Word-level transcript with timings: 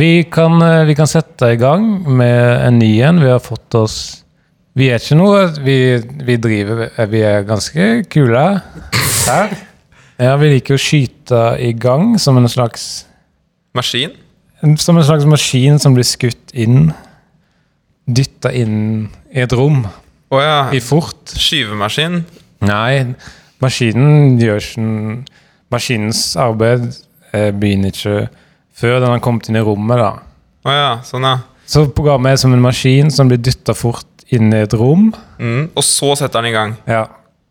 Vi 0.00 0.24
kan, 0.32 0.62
eh, 0.62 0.84
vi 0.84 0.94
kan 0.94 1.08
sette 1.08 1.52
i 1.52 1.56
gang 1.60 1.84
med 2.16 2.66
en 2.66 2.78
ny 2.78 3.00
en. 3.04 3.20
Vi 3.20 3.28
har 3.28 3.40
fått 3.44 3.74
oss 3.74 3.96
Vi 4.72 4.86
er 4.88 5.02
ikke 5.02 5.18
noe 5.18 5.42
Vi, 5.60 5.76
vi 6.24 6.36
driver 6.40 6.86
eh, 6.88 7.08
Vi 7.10 7.20
er 7.26 7.44
ganske 7.44 7.88
kule 8.08 8.44
her. 9.26 9.52
Ja, 10.20 10.36
vi 10.40 10.54
liker 10.54 10.78
å 10.78 10.80
skyte 10.80 11.42
i 11.60 11.74
gang 11.76 12.14
som 12.22 12.38
en 12.40 12.48
slags 12.48 13.04
Maskin? 13.76 14.16
Som 14.80 14.96
en 14.96 15.04
slags 15.04 15.24
maskin 15.28 15.78
som 15.80 15.94
blir 15.96 16.04
skutt 16.04 16.52
inn. 16.52 16.90
Dytta 18.04 18.50
inn 18.52 19.08
i 19.32 19.44
et 19.44 19.52
rom. 19.56 19.84
Å 20.32 20.40
ja. 20.42 20.58
I 20.76 20.80
fort. 20.84 21.32
Skyvemaskin? 21.32 22.22
Nei, 22.68 23.14
maskinen 23.62 24.36
gjør 24.40 24.60
ikke 24.60 24.88
Maskinens 25.70 26.24
arbeid 26.40 26.90
eh, 27.32 27.52
begynner 27.54 27.94
ikke 27.94 28.28
før 28.80 28.98
den 29.02 29.12
har 29.12 29.22
kommet 29.24 29.48
inn 29.50 29.58
i 29.60 29.64
rommet, 29.64 30.00
da. 30.00 30.10
Oh, 30.66 30.72
ja, 30.74 30.90
sånn 31.06 31.24
ja. 31.26 31.36
Så 31.70 31.84
programmet 31.94 32.34
er 32.34 32.40
som 32.42 32.54
en 32.54 32.62
maskin 32.64 33.12
som 33.14 33.28
blir 33.30 33.38
dytta 33.40 33.76
fort 33.78 34.06
inn 34.34 34.50
i 34.54 34.62
et 34.64 34.74
rom. 34.74 35.10
Mm. 35.38 35.70
Og 35.74 35.84
så 35.86 36.14
setter 36.18 36.40
den 36.40 36.50
i 36.50 36.56
gang. 36.56 36.76
Ja, 36.90 37.06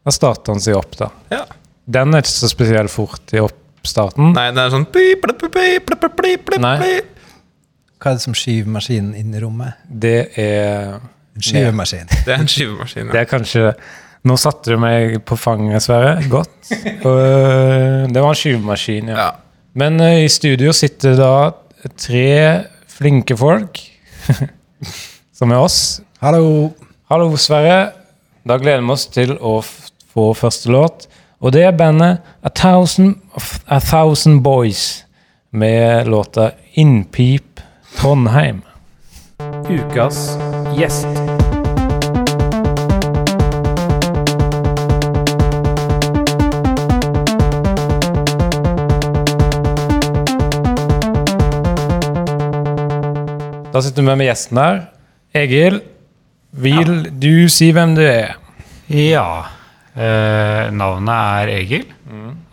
Da 0.06 0.14
starter 0.16 0.56
den 0.56 0.64
seg 0.64 0.78
opp, 0.80 0.96
da. 0.98 1.10
Ja. 1.30 1.44
Den 1.90 2.16
er 2.16 2.24
ikke 2.24 2.32
så 2.32 2.50
spesielt 2.50 2.92
fort 2.92 3.34
i 3.36 3.42
oppstarten. 3.44 4.32
Nei, 4.34 4.48
den 4.56 4.62
er 4.64 4.72
sånn 4.74 4.86
Nei. 6.64 6.78
Hva 8.00 8.14
er 8.14 8.16
det 8.16 8.24
som 8.24 8.36
skyver 8.38 8.72
maskinen 8.72 9.12
inn 9.20 9.34
i 9.36 9.42
rommet? 9.44 9.80
Det 9.86 10.32
er 10.40 11.00
En 11.36 11.44
skyvemaskin. 11.44 12.08
Det 12.26 12.32
er 12.34 12.40
en 12.40 12.48
skyvemaskin. 12.52 13.12
Det 13.12 13.20
er 13.22 13.28
kanskje 13.30 13.74
Nå 14.28 14.36
satte 14.36 14.74
du 14.74 14.80
meg 14.82 15.22
på 15.28 15.38
fanget, 15.40 15.84
Sverre. 15.86 16.18
Godt. 16.32 16.56
Øh, 17.10 18.08
det 18.12 18.20
var 18.20 18.34
en 18.34 18.40
skyvemaskin, 18.40 19.12
ja. 19.14 19.16
Ja. 19.16 19.30
Men 19.80 20.00
uh, 20.02 20.18
i 20.26 20.30
studio 20.32 20.74
sitter 20.76 21.16
da 21.20 21.32
tre 22.00 22.26
flinke 22.92 23.38
folk, 23.40 23.80
som 25.38 25.54
er 25.56 25.62
oss. 25.64 25.80
Hallo! 26.24 26.72
Hallo, 27.10 27.32
Sverre. 27.42 27.94
Da 28.46 28.58
gleder 28.62 28.84
vi 28.86 28.94
oss 28.94 29.08
til 29.14 29.32
å 29.40 29.56
f- 29.64 29.90
få 30.14 30.28
første 30.38 30.70
låt. 30.74 31.08
Og 31.40 31.54
det 31.56 31.64
er 31.70 31.78
bandet 31.80 32.20
A 32.46 32.52
Thousand, 32.52 33.16
A 33.72 33.80
Thousand 33.80 34.42
Boys 34.46 35.06
med 35.56 36.10
låta 36.12 36.52
Innpip 36.78 37.64
Trondheim. 37.96 38.62
Ukas 39.72 40.26
gjest. 40.78 41.29
Da 53.70 53.82
sitter 53.86 54.02
vi 54.02 54.16
med 54.18 54.26
gjesten 54.26 54.58
her. 54.58 54.80
Egil, 55.38 55.80
vil 56.58 57.04
du 57.22 57.46
si 57.54 57.70
hvem 57.76 57.94
du 57.98 58.02
er? 58.02 58.36
Ja. 58.90 59.46
Eh, 59.94 60.70
navnet 60.74 61.14
er 61.14 61.52
Egil. 61.60 61.86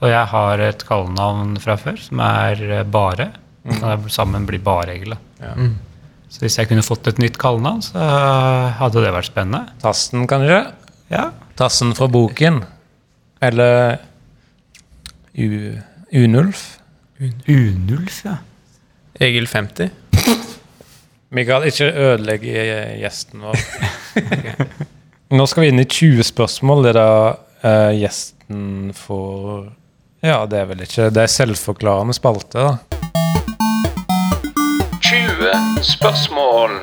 Og 0.02 0.08
jeg 0.10 0.28
har 0.32 0.62
et 0.66 0.84
kallenavn 0.84 1.54
fra 1.62 1.78
før 1.80 1.96
som 2.00 2.20
er 2.24 2.60
eh, 2.68 2.84
Bare. 2.84 3.30
Så 3.66 3.94
sammen 4.12 4.44
blir 4.48 4.60
Bare 4.64 4.92
Egil. 4.98 5.16
Da. 5.16 5.54
Så 6.28 6.42
hvis 6.42 6.58
jeg 6.60 6.68
kunne 6.68 6.84
fått 6.84 7.08
et 7.08 7.22
nytt 7.22 7.38
kallenavn, 7.40 7.80
så 7.86 8.02
hadde 8.76 9.04
det 9.06 9.14
vært 9.14 9.30
spennende. 9.30 9.72
Tassen, 9.80 10.26
kanskje? 10.28 10.60
Ja. 11.12 11.30
Tassen 11.56 11.94
fra 11.96 12.10
boken? 12.12 12.60
Eller 13.46 13.96
U 15.36 15.48
Unulf? 16.16 16.66
Unulf, 17.48 18.20
ja. 18.26 18.36
Egil 19.24 19.48
50. 19.48 19.88
Mikael, 21.34 21.64
ikke 21.66 21.88
ødelegg 21.90 22.44
eh, 22.46 22.92
gjesten 23.00 23.42
vår. 23.42 23.58
Nå 25.34 25.46
skal 25.50 25.64
vi 25.64 25.70
inn 25.72 25.82
i 25.82 25.88
20 25.88 26.22
spørsmål. 26.28 26.84
Det 26.84 26.92
er 26.92 26.98
da 27.00 27.08
uh, 27.66 27.94
gjesten 27.98 28.92
får 28.94 29.66
Ja, 30.22 30.44
det 30.46 30.60
er 30.60 30.68
vel 30.70 30.84
ikke 30.86 31.08
Det 31.10 31.24
er 31.24 31.32
selvforklarende 31.32 32.14
spalte, 32.14 32.62
da. 32.62 32.78
20 35.02 35.82
spørsmål. 35.90 36.78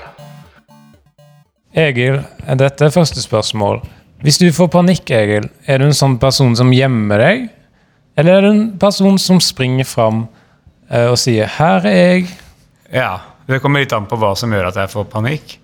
Egil, 1.74 2.20
dette 2.60 2.86
er 2.86 2.94
første 2.94 3.24
spørsmål. 3.24 3.80
Hvis 4.24 4.44
du 4.44 4.50
får 4.56 4.70
panikk, 4.76 5.08
Egil, 5.08 5.48
er 5.66 5.80
du 5.80 5.88
en 5.88 5.96
sånn 5.96 6.20
person 6.20 6.52
som 6.60 6.76
gjemmer 6.76 7.24
deg? 7.24 7.48
Eller 8.20 8.38
er 8.38 8.46
du 8.46 8.52
en 8.52 8.66
person 8.80 9.16
som 9.20 9.40
springer 9.40 9.88
fram 9.88 10.26
uh, 10.92 11.08
og 11.08 11.18
sier 11.18 11.48
'Her 11.48 11.88
er 11.88 12.02
jeg'? 12.04 12.42
Ja, 12.92 13.33
Det 13.44 13.60
kommer 13.60 13.84
litt 13.84 13.92
an 13.92 14.06
på 14.08 14.16
hva 14.20 14.32
som 14.40 14.54
gjør 14.56 14.70
at 14.70 14.78
jeg 14.80 14.92
får 14.94 15.10
panikk. 15.12 15.58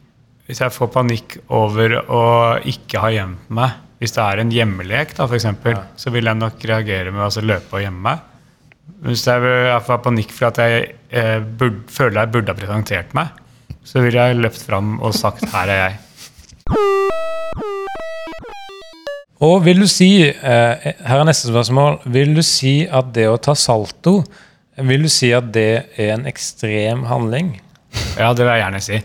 Hvis 0.50 0.59
jeg 0.63 0.73
får 0.75 0.90
panikk 0.91 1.38
over 1.56 1.94
å 2.12 2.23
ikke 2.67 3.00
ha 3.03 3.12
gjemt 3.13 3.51
meg, 3.56 3.78
hvis 4.00 4.16
det 4.16 4.23
er 4.23 4.41
en 4.41 4.51
hjemmelek, 4.51 5.13
da, 5.16 5.28
for 5.28 5.38
eksempel, 5.38 5.78
så 6.00 6.12
vil 6.12 6.28
jeg 6.28 6.39
nok 6.39 6.66
reagere 6.68 7.13
med 7.13 7.22
å 7.22 7.28
altså, 7.29 7.44
løpe 7.45 7.78
og 7.78 7.84
gjemme 7.84 8.03
meg. 8.07 8.25
Hvis 9.06 9.23
jeg, 9.29 9.53
får 9.85 10.01
panikk 10.03 10.34
for 10.35 10.50
at 10.50 10.59
jeg 10.59 10.89
eh, 11.12 11.38
burde, 11.39 11.85
føler 11.94 12.22
jeg 12.22 12.34
burde 12.34 12.51
ha 12.51 12.57
presentert 12.57 13.16
meg, 13.16 13.39
så 13.88 14.03
ville 14.03 14.28
jeg 14.28 14.39
løpt 14.41 14.66
fram 14.66 14.97
og 15.00 15.16
sagt 15.16 15.45
'her 15.53 15.72
er 15.72 15.79
jeg'. 15.85 15.97
Og 19.39 19.63
vil 19.63 19.79
du 19.79 19.88
si, 19.88 20.28
eh, 20.28 20.91
her 21.07 21.19
er 21.19 21.23
neste 21.23 21.47
spørsmål, 21.47 22.01
vil 22.06 22.35
du 22.35 22.44
si 22.44 22.88
at 22.91 23.13
det 23.16 23.29
å 23.29 23.39
ta 23.39 23.56
salto, 23.56 24.23
vil 24.75 25.03
du 25.03 25.12
si 25.12 25.31
at 25.31 25.51
det 25.53 25.95
er 25.95 26.13
en 26.18 26.25
ekstrem 26.28 27.06
handling? 27.07 27.62
Ja, 28.19 28.34
det 28.35 28.44
vil 28.44 28.52
jeg 28.52 28.63
gjerne 28.66 28.80
si. 28.84 28.97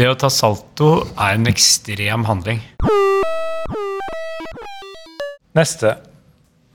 Det 0.00 0.06
å 0.08 0.14
ta 0.16 0.30
salto 0.32 0.94
er 1.20 1.34
en 1.36 1.48
ekstrem 1.50 2.22
handling. 2.24 2.62
Neste. 5.52 5.98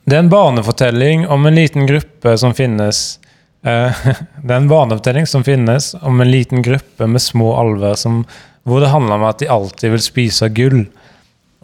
Det 0.06 0.14
er 0.14 0.22
en 0.22 0.30
barnefortelling 0.30 1.26
om 1.34 1.50
en 1.50 1.58
liten 1.58 1.90
gruppe 1.90 2.36
som 2.38 2.54
finnes 2.56 3.18
eh, 3.66 3.98
Det 4.46 4.54
er 4.54 4.60
en 4.60 4.70
barnefortelling 4.70 5.26
som 5.28 5.44
finnes 5.44 5.90
om 6.06 6.22
en 6.22 6.30
liten 6.30 6.62
gruppe 6.62 7.10
med 7.10 7.24
små 7.24 7.56
alver 7.58 7.98
som, 7.98 8.22
hvor 8.62 8.86
det 8.86 8.94
handler 8.94 9.18
om 9.18 9.28
at 9.32 9.42
de 9.42 9.50
alltid 9.50 9.98
vil 9.98 10.06
spise 10.06 10.54
gull. 10.54 10.84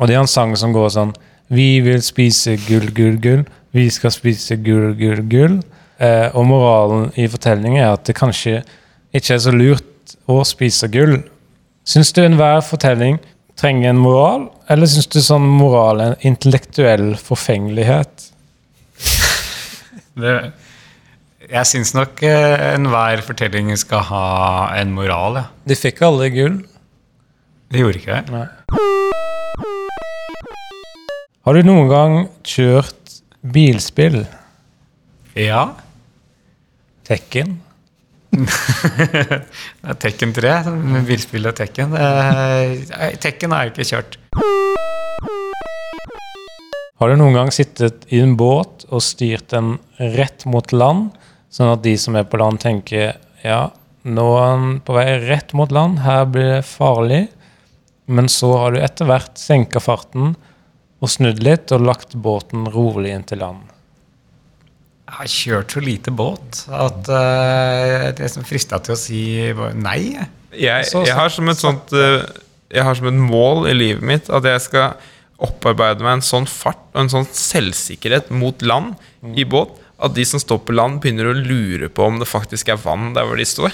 Og 0.02 0.10
de 0.10 0.18
har 0.18 0.26
en 0.26 0.34
sang 0.34 0.58
som 0.58 0.74
går 0.74 0.90
sånn 0.98 1.14
Vi 1.54 1.78
vil 1.86 2.02
spise 2.02 2.58
gull, 2.66 2.90
gull, 2.98 3.22
gull. 3.22 3.46
Vi 3.78 3.86
skal 3.94 4.12
spise 4.16 4.58
gull, 4.66 4.96
gull, 4.98 5.22
gull. 5.30 5.62
Eh, 6.02 6.34
og 6.34 6.50
moralen 6.50 7.12
i 7.22 7.30
fortellingen 7.30 7.84
er 7.86 7.94
at 7.94 8.10
det 8.10 8.18
kanskje 8.18 8.64
ikke 9.14 9.36
er 9.38 9.44
så 9.46 9.54
lurt 9.54 9.93
å 10.30 10.42
spise 10.48 10.90
gull. 10.92 11.20
Syns 11.88 12.14
du 12.16 12.22
enhver 12.24 12.62
fortelling 12.66 13.20
trenger 13.60 13.92
en 13.92 14.02
moral, 14.02 14.48
eller 14.72 14.90
syns 14.90 15.10
du 15.14 15.20
sånn 15.22 15.46
moral 15.46 16.02
er 16.02 16.14
en 16.14 16.28
intellektuell 16.34 17.14
forfengelighet? 17.20 18.30
Det, 20.14 20.34
jeg 21.50 21.66
syns 21.70 21.94
nok 21.98 22.22
eh, 22.26 22.68
enhver 22.76 23.24
fortelling 23.26 23.72
skal 23.82 24.06
ha 24.12 24.28
en 24.78 24.94
moral, 24.96 25.42
ja. 25.42 25.46
De 25.70 25.78
fikk 25.78 26.04
alle 26.06 26.30
gull. 26.34 26.60
Det 27.74 27.82
gjorde 27.82 28.00
ikke 28.00 28.20
det. 28.20 28.34
Nei. 28.34 28.48
Har 31.44 31.58
du 31.58 31.66
noen 31.66 31.90
gang 31.90 32.18
kjørt 32.48 33.18
bilspill? 33.42 34.22
Ja. 35.36 35.66
Tekken? 37.10 37.58
Tekken 40.04 40.34
3, 40.34 40.54
bilspillet 41.08 41.60
Tekken. 41.60 41.94
Tekken 43.22 43.54
har 43.54 43.68
jeg 43.68 43.74
ikke 43.74 43.90
kjørt. 43.92 44.18
Har 47.02 47.12
du 47.12 47.20
noen 47.20 47.36
gang 47.36 47.52
sittet 47.54 48.08
i 48.14 48.22
en 48.24 48.38
båt 48.40 48.86
og 48.90 49.04
styrt 49.04 49.50
den 49.54 49.76
rett 50.00 50.46
mot 50.50 50.72
land, 50.74 51.12
sånn 51.54 51.74
at 51.74 51.84
de 51.86 51.98
som 52.00 52.16
er 52.18 52.28
på 52.30 52.40
land, 52.42 52.62
tenker 52.64 53.18
ja, 53.44 53.62
nå 54.04 54.26
er 54.38 54.50
han 54.54 54.80
på 54.86 54.96
vei 54.96 55.08
rett 55.26 55.54
mot 55.58 55.72
land, 55.74 56.02
her 56.06 56.26
blir 56.32 56.50
det 56.58 56.66
farlig. 56.68 57.26
Men 58.06 58.28
så 58.32 58.52
har 58.60 58.74
du 58.74 58.82
etter 58.84 59.08
hvert 59.08 59.38
senka 59.40 59.80
farten 59.84 60.34
og 61.04 61.12
snudd 61.12 61.44
litt 61.44 61.72
og 61.76 61.86
lagt 61.88 62.16
båten 62.16 62.68
rolig 62.72 63.14
inn 63.16 63.28
til 63.28 63.44
land. 63.44 63.73
Jeg 65.04 65.16
har 65.20 65.30
kjørt 65.30 65.74
så 65.76 65.82
lite 65.84 66.12
båt 66.16 66.64
at 66.72 67.10
uh, 67.12 68.06
det 68.18 68.30
som 68.32 68.46
frista 68.48 68.80
til 68.84 68.96
å 68.96 69.00
si 69.00 69.24
nei. 69.76 70.00
jeg. 70.16 70.30
Jeg, 70.64 70.88
Så 70.90 71.04
jeg 71.06 71.18
har 71.18 71.34
som 71.34 71.50
et 71.50 71.58
sånt 71.58 71.92
eh, 71.98 72.22
Jeg 72.70 72.84
har 72.86 72.94
som 72.94 73.08
et 73.10 73.18
mål 73.18 73.66
i 73.72 73.74
livet 73.74 74.06
mitt 74.06 74.28
at 74.30 74.46
jeg 74.46 74.62
skal 74.68 74.94
opparbeide 75.44 76.06
meg 76.06 76.20
en 76.20 76.26
sånn 76.26 76.46
fart 76.48 76.84
og 76.94 77.00
en 77.04 77.10
sånn 77.12 77.26
selvsikkerhet 77.36 78.30
mot 78.32 78.62
land 78.62 78.94
i 79.36 79.44
båt 79.50 79.74
at 80.04 80.14
de 80.16 80.26
som 80.28 80.42
står 80.42 80.62
på 80.68 80.76
land, 80.76 81.00
begynner 81.02 81.30
å 81.32 81.36
lure 81.36 81.90
på 81.94 82.06
om 82.06 82.20
det 82.22 82.28
faktisk 82.30 82.70
er 82.74 82.80
vann 82.82 83.12
der 83.16 83.28
hvor 83.28 83.40
de 83.40 83.46
står. 83.48 83.74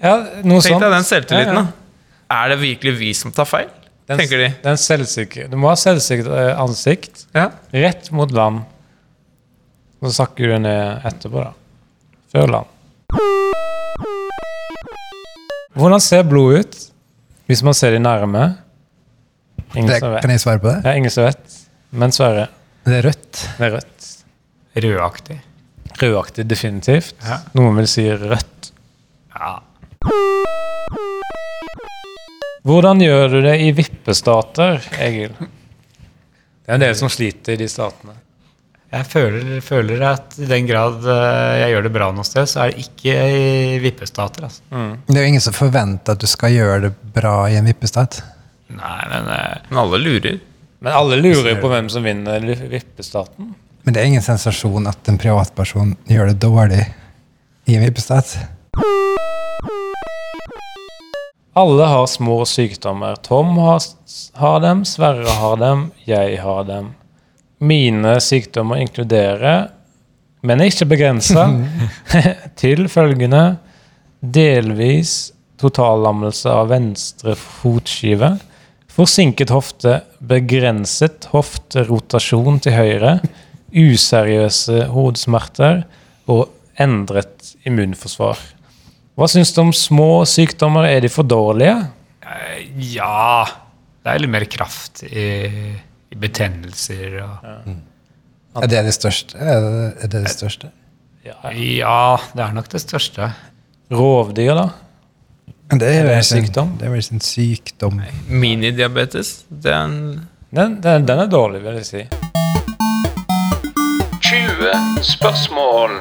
Ja, 0.00 0.16
Tenk 0.40 0.64
sånt. 0.64 0.82
deg 0.82 0.94
den 0.94 1.06
selvtilliten, 1.08 1.56
Ja, 1.58 1.62
ja. 1.62 1.68
da. 1.68 2.36
Er 2.40 2.52
det 2.52 2.60
virkelig 2.62 2.94
vi 3.00 3.10
som 3.16 3.32
tar 3.34 3.48
feil? 3.50 3.68
Den, 4.08 4.18
Tenker 4.18 4.40
de. 4.40 4.50
Den 4.64 4.78
selvsikre. 4.80 5.48
Du 5.50 5.56
må 5.60 5.68
ha 5.70 5.76
selvsikkert 5.78 6.30
eh, 6.34 6.52
ansikt. 6.62 7.24
Ja. 7.36 7.48
Rett 7.74 8.08
mot 8.14 8.30
land. 8.34 8.64
Så 10.00 10.12
sakker 10.16 10.48
du 10.54 10.58
ned 10.64 11.02
etterpå, 11.04 11.42
da. 11.44 11.52
Før 12.32 12.46
land. 12.54 12.66
Hvordan 15.76 16.00
ser 16.02 16.24
blod 16.28 16.60
ut 16.62 16.78
hvis 17.50 17.62
man 17.66 17.74
ser 17.76 17.90
det 17.96 18.00
nærme? 18.04 18.44
Ingen 19.74 19.90
Det, 19.90 19.98
som 20.02 20.12
vet. 20.14 20.22
kan 20.24 20.30
jeg 20.34 20.40
svare 20.42 20.58
på 20.62 20.70
det? 20.70 20.78
Ja, 20.86 20.94
ingen 20.98 21.10
som 21.12 21.24
vet. 21.26 21.56
Men 21.92 22.12
Sverre, 22.14 22.48
Det 22.86 22.96
er 23.00 23.02
rødt. 23.08 23.40
det 23.58 23.66
er 23.66 23.74
rødt. 23.76 24.08
Rødaktig. 24.80 25.36
Rødaktig, 26.00 26.46
definitivt. 26.48 27.14
Ja. 27.26 27.38
Noen 27.58 27.76
vil 27.76 27.88
si 27.90 28.06
rødt. 28.14 28.70
Ja. 29.34 29.58
Hvordan 32.64 33.00
gjør 33.02 33.28
du 33.32 33.38
det 33.44 33.56
i 33.64 33.70
vippestater, 33.74 34.80
Egil? 35.00 35.32
Det 35.40 36.68
er 36.68 36.74
en 36.78 36.80
del 36.84 36.94
som 36.98 37.08
sliter 37.10 37.52
i 37.56 37.60
de 37.60 37.68
statene. 37.68 38.14
Jeg 38.90 39.06
føler, 39.06 39.60
føler 39.62 40.00
at 40.02 40.34
i 40.42 40.48
den 40.50 40.66
grad 40.66 41.04
eh, 41.06 41.60
jeg 41.60 41.74
gjør 41.76 41.84
det 41.86 41.92
bra 41.94 42.08
noe 42.14 42.26
sted, 42.26 42.48
så 42.50 42.64
er 42.64 42.72
det 42.72 42.82
ikke 42.88 43.14
i 43.14 43.78
vippestater. 43.84 44.48
Altså. 44.48 44.64
Det 45.06 45.14
er 45.14 45.26
jo 45.26 45.30
ingen 45.30 45.44
som 45.44 45.54
forventer 45.54 46.16
at 46.18 46.22
du 46.22 46.26
skal 46.30 46.56
gjøre 46.56 46.80
det 46.88 46.92
bra 47.14 47.36
i 47.46 47.58
en 47.60 47.70
vippestat. 47.70 48.18
Nei, 48.74 49.00
men 49.12 49.30
eh, 49.30 49.60
Men 49.70 49.82
alle 49.84 50.02
lurer. 50.02 50.40
Men 50.82 50.96
alle 50.96 51.20
lurer 51.22 51.60
på 51.62 51.70
hvem 51.70 51.90
som 51.92 52.02
vinner 52.02 52.42
vippestaten. 52.42 53.54
Men 53.84 53.94
det 53.94 54.02
er 54.02 54.10
ingen 54.10 54.24
sensasjon 54.26 54.90
at 54.90 55.08
en 55.08 55.20
privatperson 55.20 55.94
gjør 56.10 56.32
det 56.32 56.40
dårlig 56.42 56.82
i 57.70 57.78
en 57.78 57.86
vippestat. 57.86 58.40
Alle 61.60 61.86
har 61.92 62.06
små 62.10 62.42
sykdommer. 62.46 63.16
Tom 63.22 63.54
har, 63.58 63.82
har 64.34 64.60
dem, 64.66 64.82
Sverre 64.88 65.38
har 65.40 65.56
dem, 65.62 65.90
jeg 66.06 66.40
har 66.42 66.66
dem. 66.66 66.96
Mine 67.60 68.14
sykdommer 68.24 68.80
inkluderer, 68.80 69.68
men 70.46 70.62
er 70.62 70.70
ikke 70.70 70.88
begrensa, 70.88 71.44
til 72.60 72.86
følgende 72.88 73.58
delvis 74.20 75.32
totallammelse 75.60 76.48
av 76.52 76.70
venstre 76.72 77.34
fotskive, 77.36 78.32
forsinket 78.90 79.52
hofte, 79.52 79.98
begrenset 80.24 81.28
hofterotasjon 81.34 82.62
til 82.64 82.76
høyre, 82.76 83.18
useriøse 83.70 84.86
hodesmerter 84.90 85.84
og 86.32 86.48
endret 86.80 87.52
immunforsvar. 87.68 88.40
Hva 89.20 89.28
syns 89.28 89.52
du 89.52 89.60
om 89.66 89.72
små 89.76 90.24
sykdommer? 90.28 90.88
Er 90.88 91.04
de 91.04 91.12
for 91.12 91.28
dårlige? 91.28 91.76
eh, 92.24 92.64
ja 92.94 93.44
Det 94.00 94.12
er 94.14 94.22
litt 94.22 94.32
mer 94.32 94.46
kraft 94.48 95.02
i 95.04 95.26
betennelser 96.18 97.20
og 97.22 98.62
Er 98.62 98.66
det 98.66 98.84
det 98.88 98.94
største? 98.94 99.38
Er 99.38 99.60
det 99.60 100.10
det, 100.10 100.22
det 100.24 100.30
største? 100.34 100.70
Ja. 101.24 101.36
Ja, 101.52 102.16
det 102.34 102.42
er 102.42 102.54
nok 102.56 102.70
det 102.72 102.80
største. 102.82 103.30
Rovdyr, 103.92 104.54
da? 104.56 104.68
Det 105.70 105.86
er, 105.86 106.00
jo 106.00 106.06
vel 106.08 106.16
en 106.16 106.26
sykdom? 106.26 106.72
Det 106.80 106.88
er 106.88 106.90
vel 106.90 107.04
en 107.14 107.22
sykdom. 107.22 108.00
Minidiabetes. 108.26 109.44
Er 109.62 109.86
Den, 110.50 110.80
den, 110.82 111.06
den 111.06 111.18
er 111.18 111.26
dårlig, 111.30 111.62
vil 111.62 111.78
jeg 111.78 111.86
si. 111.86 112.02
20 114.20 115.04
spørsmål. 115.06 115.94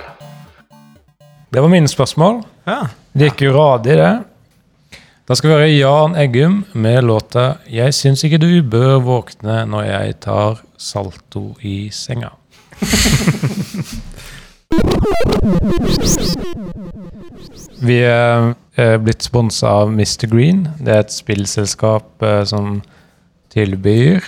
Det 1.54 1.62
var 1.62 1.68
mine 1.70 1.88
spørsmål. 1.88 2.42
Ja. 2.66 2.82
Det 3.14 3.30
gikk 3.30 3.42
jo 3.46 3.54
radig, 3.58 3.98
det. 3.98 4.10
Da 5.30 5.36
skal 5.38 5.52
vi 5.52 5.58
høre 5.60 5.66
Jan 5.70 6.16
Eggum 6.18 6.54
med 6.74 7.04
låta 7.06 7.62
'Jeg 7.70 7.94
syns 7.94 8.24
ikke 8.24 8.42
du 8.42 8.64
bør 8.66 8.98
våkne 8.98 9.62
når 9.70 9.84
jeg 9.86 10.16
tar 10.26 10.58
salto 10.78 11.54
i 11.62 11.90
senga'. 11.94 12.34
Vi 17.90 18.00
er 18.02 18.56
eh, 18.76 18.98
blitt 18.98 19.24
sponsa 19.24 19.68
av 19.68 19.94
Mr. 19.94 20.26
Green. 20.34 20.68
Det 20.82 20.96
er 20.96 21.00
et 21.00 21.14
spillselskap 21.14 22.24
eh, 22.24 22.44
som 22.44 22.82
tilbyr 23.54 24.20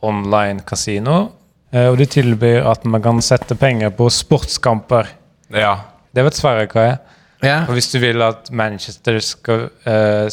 online 0.00 0.60
kasino. 0.64 1.32
Eh, 1.72 1.90
og 1.90 1.98
de 1.98 2.06
tilbyr 2.06 2.64
at 2.64 2.84
man 2.84 3.02
kan 3.02 3.20
sette 3.20 3.54
penger 3.54 3.90
på 3.90 4.08
sportskamper. 4.08 5.06
ja. 5.52 5.76
Det 6.14 6.24
vet 6.24 6.34
Sverre 6.34 6.66
hva 6.66 6.80
er. 6.80 6.96
Ja. 7.42 7.62
Og 7.68 7.72
hvis 7.76 7.90
du 7.92 7.98
vil 8.02 8.20
at 8.22 8.50
Manchester 8.52 9.16
skal, 9.24 9.68
uh, 9.86 10.28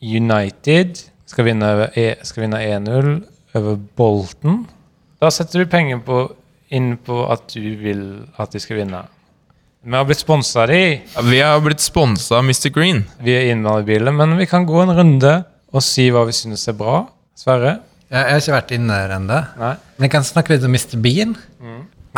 United 0.00 1.02
skal 1.28 1.44
vinne, 1.46 1.90
E- 1.96 2.16
skal 2.26 2.46
vinne 2.46 2.60
1-0 2.64 3.10
over 3.58 3.76
Bolton, 3.96 4.62
da 5.20 5.28
setter 5.34 5.64
du 5.64 5.70
penger 5.70 6.00
på, 6.06 6.22
inn 6.72 6.94
på 7.04 7.22
at 7.30 7.48
du 7.52 7.76
vil 7.82 8.04
at 8.40 8.52
de 8.54 8.60
skal 8.62 8.80
vinne. 8.80 9.02
Vi 9.84 9.96
har 9.96 10.04
blitt 10.04 10.20
sponsa 10.20 10.66
de. 10.68 11.00
Vi 11.24 11.38
har 11.40 11.60
blitt 11.64 11.80
sponsa 11.80 12.36
av 12.38 12.44
Mr. 12.44 12.68
Green. 12.72 13.04
Vi 13.24 13.32
er 13.32 13.50
innvandrerbiler, 13.54 14.12
men 14.12 14.36
vi 14.38 14.46
kan 14.48 14.66
gå 14.68 14.82
en 14.82 14.92
runde 14.96 15.32
og 15.72 15.82
si 15.84 16.08
hva 16.12 16.26
vi 16.28 16.34
synes 16.36 16.66
er 16.68 16.76
bra. 16.76 17.02
Sverre? 17.38 17.78
Jeg, 18.10 18.18
jeg 18.20 18.32
har 18.34 18.42
ikke 18.42 18.56
vært 18.58 18.74
inne 18.76 18.96
der 19.00 19.14
ennå. 19.16 19.38
Men 19.96 20.06
jeg 20.08 20.12
kan 20.12 20.26
snakke 20.26 20.52
litt 20.56 20.66
om 20.66 20.74
Mr. 20.74 20.96
Bean. 21.00 21.36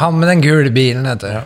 Han 0.01 0.19
med 0.19 0.31
den 0.33 0.43
gule 0.43 0.73
bilen, 0.75 1.05
vet 1.07 1.23
du. 1.23 1.29
Ja. 1.31 1.43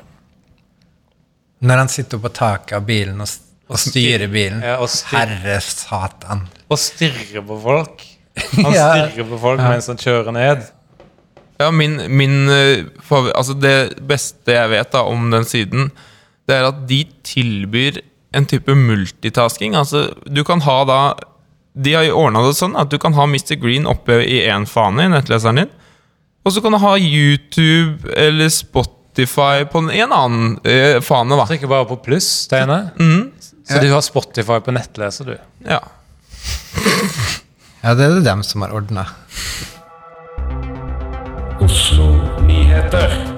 Når 1.66 1.82
han 1.82 1.90
sitter 1.92 2.20
på 2.22 2.30
taket 2.36 2.76
av 2.78 2.84
bilen 2.88 3.20
og, 3.24 3.30
og 3.72 3.80
styrer 3.82 4.28
bilen. 4.32 4.62
Ja, 4.64 4.76
og 4.82 4.88
styr- 4.92 5.18
Herre 5.24 5.58
satan. 5.64 6.44
Og 6.70 6.78
stirrer 6.82 7.42
på 7.46 7.58
folk. 7.62 8.04
Han 8.62 8.72
Ja. 8.74 8.88
stirrer 9.08 9.26
på 9.30 9.38
folk 9.40 9.62
mens 9.64 9.86
han 9.88 9.96
kjører 10.00 10.34
ned. 10.36 10.64
Ja, 11.58 11.70
min, 11.72 11.94
min 12.12 12.50
eh, 12.52 12.84
Altså, 13.32 13.54
det 13.56 13.96
beste 14.06 14.52
jeg 14.58 14.68
vet 14.74 14.90
da 14.92 15.00
om 15.08 15.30
den 15.32 15.46
siden, 15.48 15.86
det 16.46 16.58
er 16.58 16.66
at 16.68 16.82
de 16.90 16.98
tilbyr 17.24 18.02
en 18.36 18.44
type 18.46 18.74
multitasking. 18.76 19.74
Altså, 19.78 20.10
du 20.28 20.42
kan 20.44 20.60
ha 20.66 20.76
da 20.84 20.98
De 21.76 21.94
har 21.96 22.10
ordna 22.12 22.42
det 22.46 22.54
sånn 22.58 22.76
at 22.76 22.88
du 22.92 22.98
kan 23.00 23.12
ha 23.16 23.24
Mr. 23.28 23.56
Green 23.60 23.86
oppe 23.88 24.18
i 24.24 24.42
én 24.48 24.64
fane 24.68 25.04
i 25.06 25.10
nettleseren 25.12 25.62
din. 25.62 25.72
Og 26.46 26.52
så 26.54 26.60
kan 26.64 26.72
du 26.76 26.78
ha 26.80 26.92
YouTube 27.00 28.06
eller 28.16 28.48
Spotify 29.16 29.64
på 29.64 29.78
en 29.78 29.90
en 29.90 30.12
annen 30.12 30.58
eh, 30.64 31.00
fane, 31.00 31.36
da. 31.36 31.46
Trykker 31.46 31.66
bare 31.66 31.86
på 31.88 31.96
pluss, 31.96 32.26
Steine. 32.44 32.90
Mm. 33.00 33.30
Så 33.68 33.78
du 33.80 33.88
har 33.90 34.00
Spotify 34.04 34.60
på 34.60 34.74
nettleser, 34.76 35.24
du. 35.24 35.38
Ja. 35.64 35.80
Ja, 37.80 37.94
det 37.94 38.04
er 38.04 38.14
det 38.18 38.26
dem 38.26 38.42
som 38.44 38.62
har 38.62 38.74
ordna. 38.76 39.06
Oslo 41.64 42.10
Nyheter. 42.44 43.35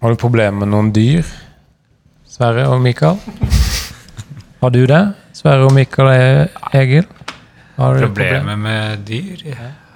Har 0.00 0.10
du 0.14 0.16
problemer 0.20 0.62
med 0.64 0.70
noen 0.72 0.90
dyr? 0.96 1.26
Sverre 2.30 2.66
og 2.72 2.80
Mikael? 2.84 3.18
Har 4.60 4.72
du 4.74 4.80
det? 4.88 5.00
Sverre 5.36 5.66
og 5.68 5.74
Mikael 5.76 6.08
og 6.08 6.14
E- 6.16 6.80
Egil? 6.80 7.06
Har 7.76 7.96
du 7.96 8.06
Problemer 8.06 8.56
med 8.60 9.04
dyr? 9.08 9.44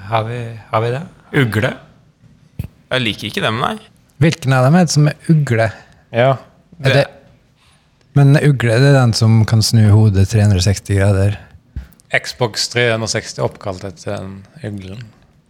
Har 0.09 0.25
vi, 0.29 0.39
har 0.71 0.85
vi 0.85 0.91
det? 0.95 1.03
Ugle? 1.41 1.71
Jeg 2.95 3.03
liker 3.03 3.29
ikke 3.31 3.43
dem, 3.45 3.59
nei. 3.65 3.75
Hvilken 4.23 4.53
av 4.57 4.67
dem 4.67 4.77
er 4.79 4.87
det 4.87 4.95
som 4.95 5.09
er 5.11 5.33
ugle? 5.33 5.71
Ja. 6.15 6.35
Er 6.85 6.95
det, 7.01 7.05
men 8.15 8.37
ugle 8.39 8.77
det 8.79 8.93
er 8.93 8.99
den 9.01 9.13
som 9.17 9.41
kan 9.49 9.63
snu 9.65 9.83
hodet 9.91 10.29
360 10.31 10.95
grader. 11.01 11.39
Xbox 12.15 12.69
360 12.71 13.41
oppkalt 13.43 13.83
etter 13.89 14.21
den 14.21 14.37
uglen. 14.63 15.01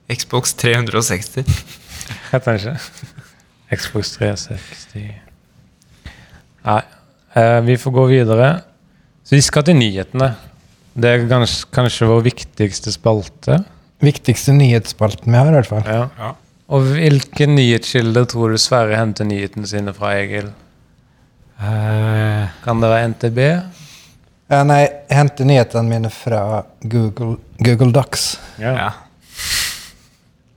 Xbox 0.08 0.54
360. 0.60 1.44
Heter 2.30 2.54
den 2.54 2.60
ikke? 2.60 3.12
Xbox 3.76 4.14
360 4.18 5.04
Nei. 6.64 6.80
Eh, 7.34 7.60
vi 7.66 7.76
får 7.76 7.92
gå 7.92 8.04
videre. 8.08 8.48
Så 9.24 9.36
vi 9.36 9.42
skal 9.44 9.64
til 9.66 9.76
nyhetene. 9.76 10.30
Det 10.94 11.10
er 11.10 11.24
kanskje, 11.28 11.66
kanskje 11.74 12.08
vår 12.08 12.22
viktigste 12.28 12.92
spalte. 12.94 13.58
Viktigste 14.04 14.54
nyhetsspalten 14.56 15.32
vi 15.32 15.38
har, 15.40 15.50
i 15.50 15.56
hvert 15.58 15.70
fall. 15.70 15.84
Ja. 15.88 16.06
Ja. 16.20 16.30
Og 16.72 16.86
hvilke 16.94 17.46
nyhetskilder 17.50 18.24
tror 18.30 18.54
du 18.54 18.60
Sverre 18.62 18.96
henter 18.96 19.26
nyhetene 19.28 19.68
sine 19.68 19.92
fra, 19.96 20.14
Egil? 20.16 20.48
Eh, 21.60 22.54
Kan 22.64 22.80
det 22.80 22.90
være 22.92 23.08
NTB? 23.12 23.40
Ja, 24.52 24.60
nei, 24.68 24.82
jeg 24.84 25.16
henter 25.18 25.48
nyhetene 25.48 25.88
mine 25.88 26.10
fra 26.12 26.62
Google, 26.84 27.38
Google 27.64 27.92
Docs. 27.92 28.26
Ja. 28.60 28.92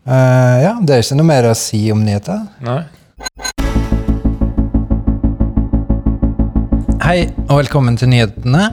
Uh, 0.07 0.55
ja, 0.63 0.73
det 0.79 0.95
er 0.95 1.03
ikke 1.03 1.17
noe 1.19 1.27
mer 1.27 1.49
å 1.49 1.55
si 1.57 1.79
om 1.91 2.03
nyheter. 2.03 2.45
Nei? 2.63 2.81
Hei, 7.07 7.29
og 7.47 7.61
velkommen 7.61 7.95
til 7.95 8.09
nyhetene. 8.11 8.65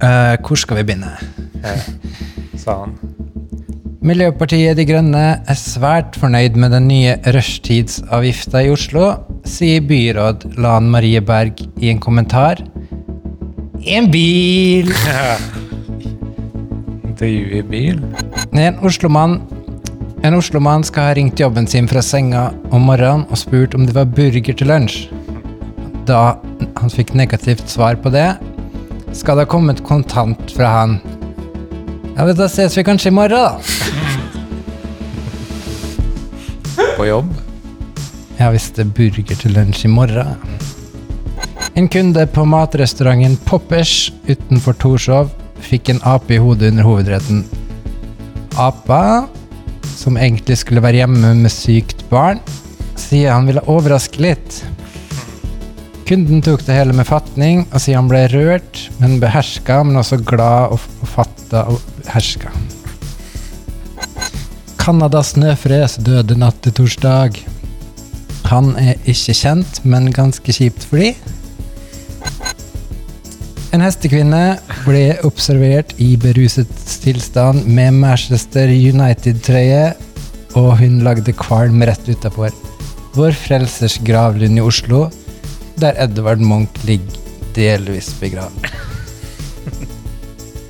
Eh, 0.00 0.36
hvor 0.40 0.56
skal 0.56 0.78
vi 0.78 0.84
begynne? 0.88 1.10
sa 2.56 2.86
han. 2.86 2.94
Miljøpartiet 4.00 4.78
De 4.78 4.86
Grønne 4.88 5.24
er 5.36 5.58
svært 5.60 6.16
fornøyd 6.16 6.56
med 6.56 6.72
den 6.72 6.88
nye 6.88 7.18
rushtidsavgifta 7.36 8.64
i 8.64 8.72
Oslo, 8.72 9.10
sier 9.44 9.84
byråd 9.84 10.48
Lan 10.56 10.88
Marie 10.88 11.20
Berg 11.20 11.60
i 11.76 11.92
en 11.92 12.00
kommentar. 12.00 12.64
En 13.84 14.08
bil! 14.08 14.88
Intervju 17.10 17.60
i 17.60 17.64
bil. 17.76 18.02
En 18.56 18.80
oslomann 18.80 19.42
en 20.24 20.40
oslomann 20.40 20.80
skal 20.80 21.10
ha 21.10 21.16
ringt 21.20 21.44
jobben 21.44 21.68
sin 21.68 21.92
fra 21.92 22.00
senga 22.00 22.48
om 22.72 22.88
morgenen 22.88 23.28
og 23.28 23.36
spurt 23.36 23.76
om 23.76 23.84
det 23.84 24.00
var 24.00 24.08
burger 24.08 24.54
til 24.56 24.72
lunsj. 24.72 25.10
Da 26.08 26.38
han 26.78 26.92
fikk 26.92 27.14
negativt 27.18 27.68
svar 27.70 27.98
på 28.02 28.12
det, 28.14 28.36
skal 29.16 29.38
det 29.38 29.46
ha 29.46 29.50
kommet 29.50 29.84
kontant 29.86 30.52
fra 30.54 30.68
han. 30.80 30.98
Ja, 32.16 32.24
men 32.24 32.36
Da 32.36 32.48
ses 32.50 32.76
vi 32.78 32.84
kanskje 32.86 33.12
i 33.12 33.14
morgen, 33.14 33.38
da. 33.38 33.58
På 36.98 37.06
jobb. 37.06 37.30
Ja, 38.38 38.50
hvis 38.54 38.70
det 38.74 38.84
er 38.86 38.94
burger 38.94 39.38
til 39.38 39.54
lunsj 39.54 39.84
i 39.86 39.90
morgen. 39.90 40.34
En 41.78 41.86
kunde 41.90 42.24
på 42.26 42.42
matrestauranten 42.46 43.36
Poppers 43.46 44.10
utenfor 44.26 44.74
Torshov 44.82 45.28
fikk 45.62 45.92
en 45.92 46.00
ape 46.06 46.34
i 46.34 46.40
hodet 46.42 46.72
under 46.72 46.86
hovedretten. 46.86 47.44
Apa, 48.58 49.28
som 49.94 50.18
egentlig 50.18 50.58
skulle 50.58 50.82
være 50.82 51.04
hjemme 51.04 51.34
med 51.38 51.54
sykt 51.54 52.02
barn, 52.10 52.40
sier 52.98 53.34
han 53.34 53.46
ville 53.46 53.62
overraske 53.70 54.22
litt. 54.22 54.62
Kunden 56.08 56.40
tok 56.40 56.62
det 56.64 56.72
hele 56.72 56.94
med 56.96 57.04
fatning 57.04 57.66
og 57.66 57.82
sier 57.84 57.98
han 57.98 58.06
ble 58.08 58.22
rørt, 58.32 58.78
men 58.96 59.18
beherska, 59.20 59.82
men 59.84 59.98
også 60.00 60.16
glad 60.24 60.72
og, 60.72 60.86
og 61.04 61.10
fatta 61.12 61.66
og 61.68 61.82
herska. 62.08 62.48
Canadas 64.80 65.34
snøfres 65.34 65.98
døde 66.00 66.38
natt 66.40 66.62
til 66.64 66.72
torsdag. 66.78 67.36
Han 68.48 68.72
er 68.80 68.96
ikke 69.04 69.36
kjent, 69.36 69.82
men 69.84 70.08
ganske 70.16 70.56
kjipt 70.56 70.88
for 70.88 71.04
de. 71.04 71.12
En 73.76 73.84
hestekvinne 73.84 74.42
ble 74.88 75.04
observert 75.28 75.92
i 76.00 76.14
beruset 76.16 76.72
tilstand 77.04 77.68
med 77.68 78.00
Manchester 78.00 78.72
United-trøye, 78.72 79.92
og 80.56 80.72
hun 80.80 81.02
lagde 81.04 81.36
kvalm 81.36 81.84
rett 81.84 82.08
utafor 82.08 82.56
Vår 83.12 83.36
Frelsers 83.36 84.00
gravlund 84.08 84.56
i 84.56 84.64
Oslo, 84.64 85.10
der 85.80 85.98
Edvard 86.02 86.42
Munch 86.44 86.84
ligger 86.86 87.18
delvis 87.56 88.12
begravd. 88.20 88.68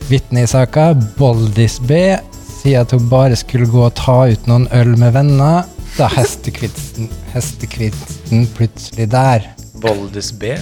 Vitnet 0.08 0.46
i 0.46 0.50
saka, 0.50 0.94
Boldis 1.18 1.78
B, 1.84 2.16
sier 2.62 2.84
at 2.84 2.94
hun 2.96 3.08
bare 3.10 3.36
skulle 3.36 3.68
gå 3.68 3.82
og 3.86 3.96
ta 3.98 4.22
ut 4.30 4.48
noen 4.48 4.68
øl 4.76 4.94
med 5.00 5.12
venner, 5.16 5.68
da 5.98 6.08
hestekvisten, 6.12 7.10
hestekvisten 7.34 8.46
plutselig 8.56 9.10
der. 9.12 9.44
Boldis 9.82 10.32
B. 10.32 10.54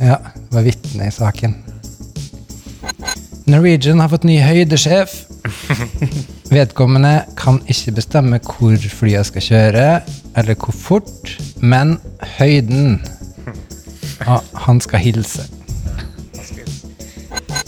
Ja, 0.00 0.18
var 0.52 0.64
vitne 0.66 1.08
i 1.08 1.14
saken. 1.14 1.56
Norwegian 3.44 4.00
har 4.00 4.08
fått 4.08 4.24
ny 4.24 4.38
høydesjef. 4.40 5.12
Vedkommende 6.48 7.26
kan 7.36 7.58
ikke 7.68 7.92
bestemme 7.98 8.40
hvor 8.40 8.88
flyet 8.98 9.28
skal 9.28 9.44
kjøre, 9.48 9.88
eller 10.38 10.56
hvor 10.56 10.76
fort, 10.76 11.34
men 11.60 11.98
høyden. 12.38 13.02
Ja, 14.26 14.40
han 14.52 14.80
skal 14.80 15.00
hilse. 15.04 15.44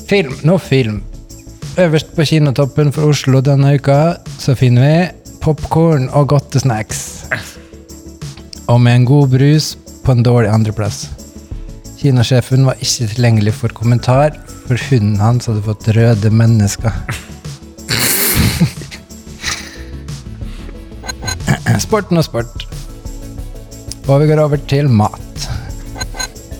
Film. 0.08 0.34
Nå 0.42 0.58
film. 0.58 1.02
Øverst 1.78 2.14
på 2.16 2.25
kinotoppen 2.25 2.92
for 2.92 3.02
Oslo 3.10 3.40
denne 3.44 3.75
uka 3.76 4.16
så 4.40 4.54
finner 4.56 4.86
vi 4.86 5.32
popkorn 5.42 6.08
og 6.16 6.28
godtesnacks. 6.32 7.00
Og 8.66 8.80
med 8.80 8.96
en 8.96 9.04
god 9.04 9.28
brus 9.34 9.76
på 10.04 10.12
en 10.14 10.22
dårlig 10.25 10.50
andreplass. 10.54 11.10
Kinosjefen 12.00 12.66
var 12.66 12.75
ikke 12.80 13.06
tilgjengelig 13.12 13.54
for 13.58 13.68
kommentar, 13.75 14.30
for 14.66 14.76
hunden 14.88 15.20
hans 15.20 15.46
hadde 15.50 15.62
fått 15.66 15.88
røde 15.96 16.30
mennesker. 16.30 16.92
Sporten 21.86 22.18
og 22.18 22.25
sport. 22.25 22.66
Og 24.06 24.20
vi 24.22 24.26
går 24.30 24.40
over 24.44 24.56
til 24.70 24.88
mat. 24.88 25.50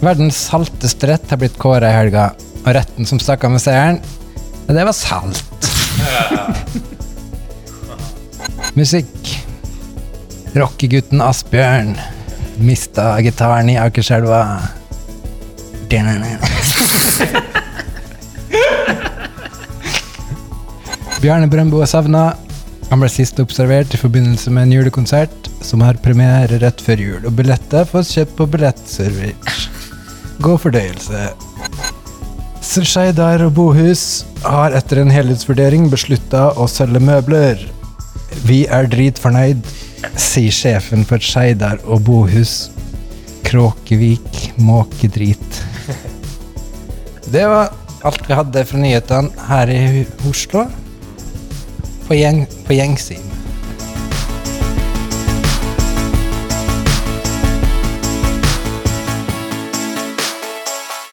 Verdens 0.05 0.38
salteste 0.49 1.09
rett 1.09 1.31
har 1.31 1.38
blitt 1.41 1.57
kåra 1.61 1.91
i 1.91 1.97
helga, 1.97 2.25
og 2.65 2.75
retten 2.76 3.09
som 3.09 3.21
stakk 3.23 3.45
av 3.47 3.50
med 3.55 3.62
seieren, 3.65 3.99
det 4.67 4.85
var 4.85 4.97
salt. 4.97 5.45
Musikk. 8.76 9.33
Rockegutten 10.57 11.21
Asbjørn 11.25 11.95
mista 12.57 13.21
gitaren 13.21 13.71
i 13.71 13.79
Akerselva. 13.79 14.59
Bjarne 21.21 21.49
Brøndbo 21.49 21.81
er 21.83 21.87
savna. 21.91 22.35
Han 22.91 23.00
ble 23.03 23.09
sist 23.11 23.41
observert 23.43 23.95
i 23.95 24.00
forbindelse 24.00 24.50
med 24.55 24.62
en 24.67 24.73
julekonsert 24.76 25.50
som 25.65 25.81
har 25.83 25.95
premiere 26.03 26.59
rett 26.62 26.81
før 26.83 26.97
jul, 27.03 27.26
og 27.26 27.33
billetter 27.38 27.85
fås 27.88 28.12
kjøpt 28.15 28.37
på 28.38 28.47
billettservice. 28.53 29.75
God 30.43 30.61
fordøyelse. 30.66 31.28
Skeidar 32.66 33.40
og 33.47 33.55
Bohus 33.57 34.26
har 34.45 34.75
etter 34.76 35.00
en 35.00 35.12
helhetsvurdering 35.12 35.87
beslutta 35.93 36.50
å 36.61 36.66
selge 36.69 37.00
møbler. 37.00 37.62
Vi 38.45 38.64
er 38.69 38.88
dritfornøyd, 38.93 39.62
sier 40.21 40.52
sjefen 40.52 41.07
for 41.09 41.23
Skeidar 41.25 41.81
og 41.87 42.05
Bohus. 42.09 42.69
Kråkevik 43.47 44.43
måkedrit. 44.61 45.62
Det 47.33 47.47
var 47.49 47.73
alt 48.07 48.28
vi 48.28 48.37
hadde 48.38 48.66
fra 48.69 48.83
nyhetene 48.83 49.49
her 49.49 49.73
i 49.73 50.05
Oslo. 50.28 50.66
På, 52.07 52.14
gjeng, 52.14 52.45
på 52.69 52.76
gjengsim. 52.76 53.36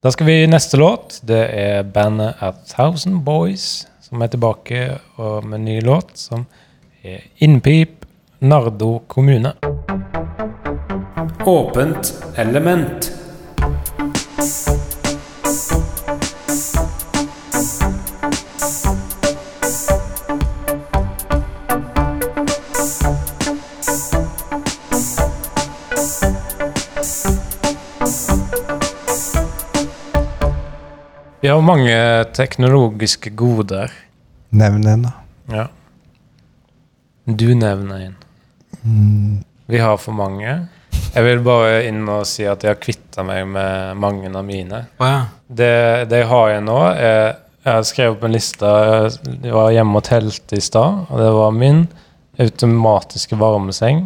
Da 0.03 0.11
skal 0.11 0.25
vi 0.25 0.47
neste 0.47 0.77
låt. 0.77 1.21
Det 1.23 1.43
er 1.55 1.83
bandet 1.83 2.35
A 2.43 2.49
Thousand 2.67 3.21
Boys 3.23 3.85
som 4.03 4.19
er 4.21 4.27
tilbake 4.33 4.81
med 5.15 5.55
en 5.55 5.63
ny 5.63 5.77
låt 5.79 6.17
som 6.19 6.43
er 7.07 7.21
Innpip, 7.39 8.03
Nardo 8.43 8.99
kommune. 9.07 9.53
Åpent 11.47 12.11
element. 12.35 13.07
Har 31.53 31.65
mange 31.65 31.95
teknologiske 32.35 33.33
goder. 33.37 33.91
Nevn 34.53 34.87
en, 34.87 35.07
da. 35.07 35.13
Ja. 35.53 35.65
Du 37.25 37.49
nevner 37.55 38.09
en. 38.09 38.15
Vi 39.65 39.79
har 39.79 39.97
for 39.97 40.15
mange. 40.15 40.57
Jeg 41.13 41.25
vil 41.27 41.43
bare 41.45 41.83
inn 41.87 42.01
og 42.09 42.25
si 42.27 42.45
at 42.49 42.63
jeg 42.65 42.73
har 42.73 42.81
kvitta 42.81 43.23
meg 43.25 43.45
med 43.53 43.99
mange 44.01 44.31
av 44.33 44.43
mine. 44.45 44.83
Oh, 44.97 45.07
ja. 45.07 45.21
Det, 45.47 45.73
det 46.09 46.23
jeg 46.23 46.29
har 46.31 46.51
igjen 46.51 46.69
nå, 46.69 46.79
er 46.97 47.39
Jeg 47.63 47.77
har 47.77 47.85
skrevet 47.87 48.17
opp 48.17 48.23
en 48.27 48.33
liste. 48.35 48.69
Jeg 49.45 49.53
var 49.55 49.69
hjemme 49.71 49.99
og 50.01 50.03
telte 50.03 50.57
i 50.59 50.63
stad, 50.63 51.05
og 51.07 51.21
det 51.21 51.29
var 51.31 51.53
min 51.55 51.85
automatiske 52.43 53.37
varmeseng 53.39 54.01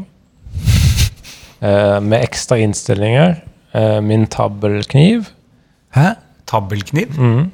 eh, 1.66 1.98
med 1.98 2.20
ekstra 2.20 2.60
innstillinger. 2.62 3.40
Eh, 3.74 3.98
min 4.06 4.28
tabbelkniv. 4.30 5.32
Hæ? 5.98 6.12
Tabbelkniv? 6.48 7.18
Mm. 7.18 7.50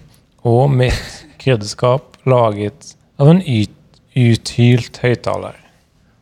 Og 0.49 0.71
mitt 0.71 1.23
krydderskap 1.41 2.17
laget 2.29 2.93
av 3.21 3.31
en 3.31 3.41
ut, 3.41 3.75
uthylt 4.15 4.99
høyttaler. 5.03 5.57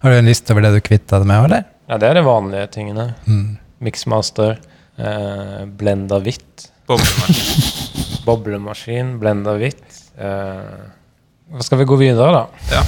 Har 0.01 0.13
du 0.13 0.17
en 0.17 0.29
liste 0.29 0.53
over 0.53 0.65
det 0.65 0.73
du 0.77 0.81
kvitta 0.85 1.19
deg 1.21 1.29
med, 1.29 1.45
eller? 1.49 1.65
Ja, 1.91 1.99
det 2.01 2.09
er 2.09 2.17
de 2.17 2.25
vanlige 2.25 2.69
tingene. 2.73 3.11
Mm. 3.27 3.57
Mixmaster, 3.85 4.57
eh, 4.97 5.63
blenda 5.65 6.21
hvitt, 6.23 6.69
Boblemaskin. 6.89 7.67
boblemaskin, 8.27 9.11
blenda 9.21 9.53
hvitt. 9.59 10.01
Eh, 10.17 11.61
skal 11.61 11.81
vi 11.81 11.87
gå 11.89 11.97
videre, 11.99 12.31
da? 12.31 12.71
Ja. 12.71 12.83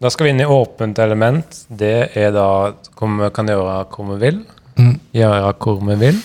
Da 0.00 0.10
skal 0.10 0.26
vi 0.26 0.30
inn 0.34 0.40
i 0.40 0.48
åpent 0.48 0.98
element. 1.02 1.64
Det 1.68 2.10
er 2.16 2.30
da 2.32 2.46
hva 2.96 3.08
vi 3.18 3.30
kan 3.36 3.50
gjøre 3.50 3.74
hvor 3.92 4.14
vi 4.14 4.20
vil. 4.22 4.38
Mm. 4.80 4.94
Gjøre 5.16 5.50
hvor 5.60 5.82
vi 5.90 5.96
vil. 6.00 6.20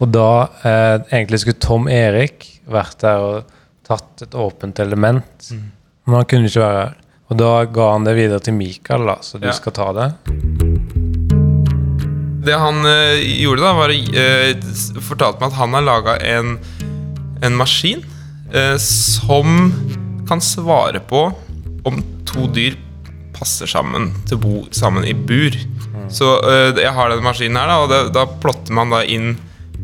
Og 0.00 0.08
da 0.14 0.28
eh, 0.64 0.96
egentlig 1.12 1.42
skulle 1.42 1.60
Tom 1.60 1.88
Erik 1.92 2.46
vært 2.70 3.02
der 3.04 3.20
og 3.20 3.50
tatt 3.86 4.22
et 4.24 4.34
åpent 4.38 4.78
element. 4.80 5.50
Men 6.06 6.20
han 6.20 6.28
kunne 6.30 6.48
ikke 6.48 6.62
være 6.64 6.82
her. 6.86 6.94
Og 7.30 7.38
da 7.38 7.50
ga 7.70 7.90
han 7.92 8.06
det 8.08 8.16
videre 8.16 8.42
til 8.42 8.56
Mikael, 8.56 9.04
da, 9.06 9.18
så 9.22 9.38
du 9.38 9.46
Ja. 9.46 9.52
skal 9.54 9.72
ta 9.76 9.88
det. 9.94 10.08
Det 12.46 12.56
han 12.56 12.80
eh, 12.88 13.20
gjorde, 13.44 13.62
da, 13.62 13.72
var 13.76 13.92
å 13.92 15.00
fortalte 15.04 15.42
meg 15.42 15.50
at 15.52 15.58
han 15.60 15.76
har 15.76 15.84
laga 15.84 16.14
en, 16.24 16.54
en 17.44 17.58
maskin 17.58 18.00
eh, 18.54 18.76
som 18.80 19.68
kan 20.30 20.40
svare 20.42 21.02
på 21.10 21.26
om 21.86 22.00
to 22.28 22.46
dyr 22.54 22.78
passer 23.36 23.68
sammen 23.70 24.10
til 24.28 24.38
å 24.38 24.42
bo 24.42 24.56
sammen 24.74 25.04
i 25.08 25.12
bur. 25.14 25.54
Så 26.10 26.32
eh, 26.48 26.72
jeg 26.80 26.94
har 26.96 27.12
den 27.12 27.22
maskinen 27.26 27.60
her, 27.60 27.68
da, 27.70 27.78
og 27.84 27.92
det, 27.92 28.00
da 28.16 28.24
plotter 28.42 28.74
man 28.76 28.90
da 28.94 29.04
inn 29.04 29.34